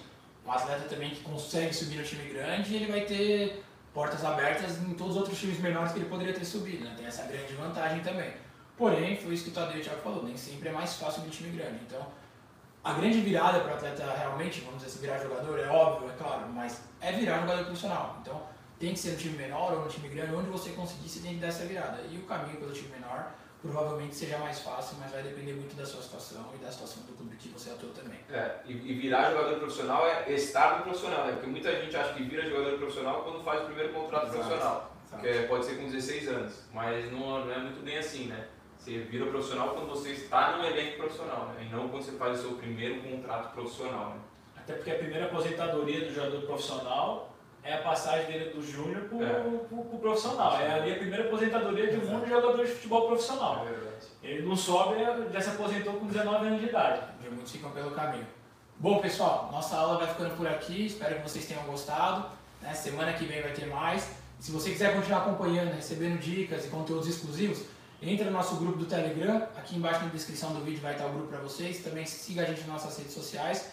[0.46, 3.62] um atleta também que consegue subir no time grande, ele vai ter
[3.94, 6.92] portas abertas em todos os outros times menores que ele poderia ter subido, né?
[6.96, 8.32] Tem essa grande vantagem também.
[8.76, 11.56] Porém, foi isso que o Tadeu Thiago falou, nem sempre é mais fácil um time
[11.56, 11.78] grande.
[11.86, 12.04] Então,
[12.82, 16.14] a grande virada para o atleta realmente, vamos dizer assim, virar jogador, é óbvio, é
[16.14, 18.18] claro, mas é virar jogador profissional.
[18.20, 18.42] Então,
[18.80, 21.34] tem que ser um time menor ou um time grande, onde você conseguir, você tem
[21.34, 22.02] que dar essa virada.
[22.10, 23.32] E o caminho pelo time menor
[23.64, 27.14] provavelmente seja mais fácil, mas vai depender muito da sua situação e da situação do
[27.14, 28.20] clube que você atua também.
[28.30, 31.32] É, e, e virar jogador profissional é estar no profissional, né?
[31.32, 34.38] Porque muita gente acha que vira jogador profissional quando faz o primeiro contrato Exato.
[34.38, 35.22] profissional, Exato.
[35.22, 38.48] que é, pode ser com 16 anos, mas não, não é muito bem assim, né?
[38.78, 41.66] Você vira profissional quando você está no elenco profissional, né?
[41.66, 44.20] E não quando você faz o seu primeiro contrato profissional, né?
[44.58, 47.33] Até porque a primeira aposentadoria do jogador profissional
[47.64, 49.98] é a passagem dele do júnior para o é.
[49.98, 50.60] profissional.
[50.60, 53.66] É ali a primeira aposentadoria de um monte de jogador de futebol profissional.
[54.22, 54.96] É ele não sobe,
[55.32, 57.02] já se aposentou com 19 anos de idade.
[57.24, 58.26] E muitos ficam pelo caminho.
[58.78, 60.86] Bom, pessoal, nossa aula vai ficando por aqui.
[60.86, 62.26] Espero que vocês tenham gostado.
[62.60, 62.74] Né?
[62.74, 64.10] Semana que vem vai ter mais.
[64.38, 67.64] Se você quiser continuar acompanhando, recebendo dicas e conteúdos exclusivos,
[68.02, 69.46] entre no nosso grupo do Telegram.
[69.56, 71.82] Aqui embaixo na descrição do vídeo vai estar o grupo para vocês.
[71.82, 73.70] Também siga a gente nas nossas redes sociais.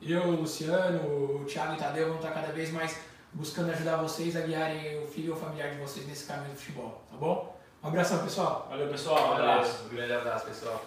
[0.00, 1.00] Eu, o Luciano,
[1.40, 2.98] o Thiago e o Tadeu vão estar cada vez mais
[3.34, 7.02] buscando ajudar vocês a guiarem o filho ou familiar de vocês nesse caminho do futebol,
[7.10, 7.54] tá bom?
[7.82, 8.66] Um abração, pessoal.
[8.70, 9.30] Valeu, pessoal.
[9.30, 9.84] Um abraço.
[9.84, 10.80] Um grande abraço, pessoal.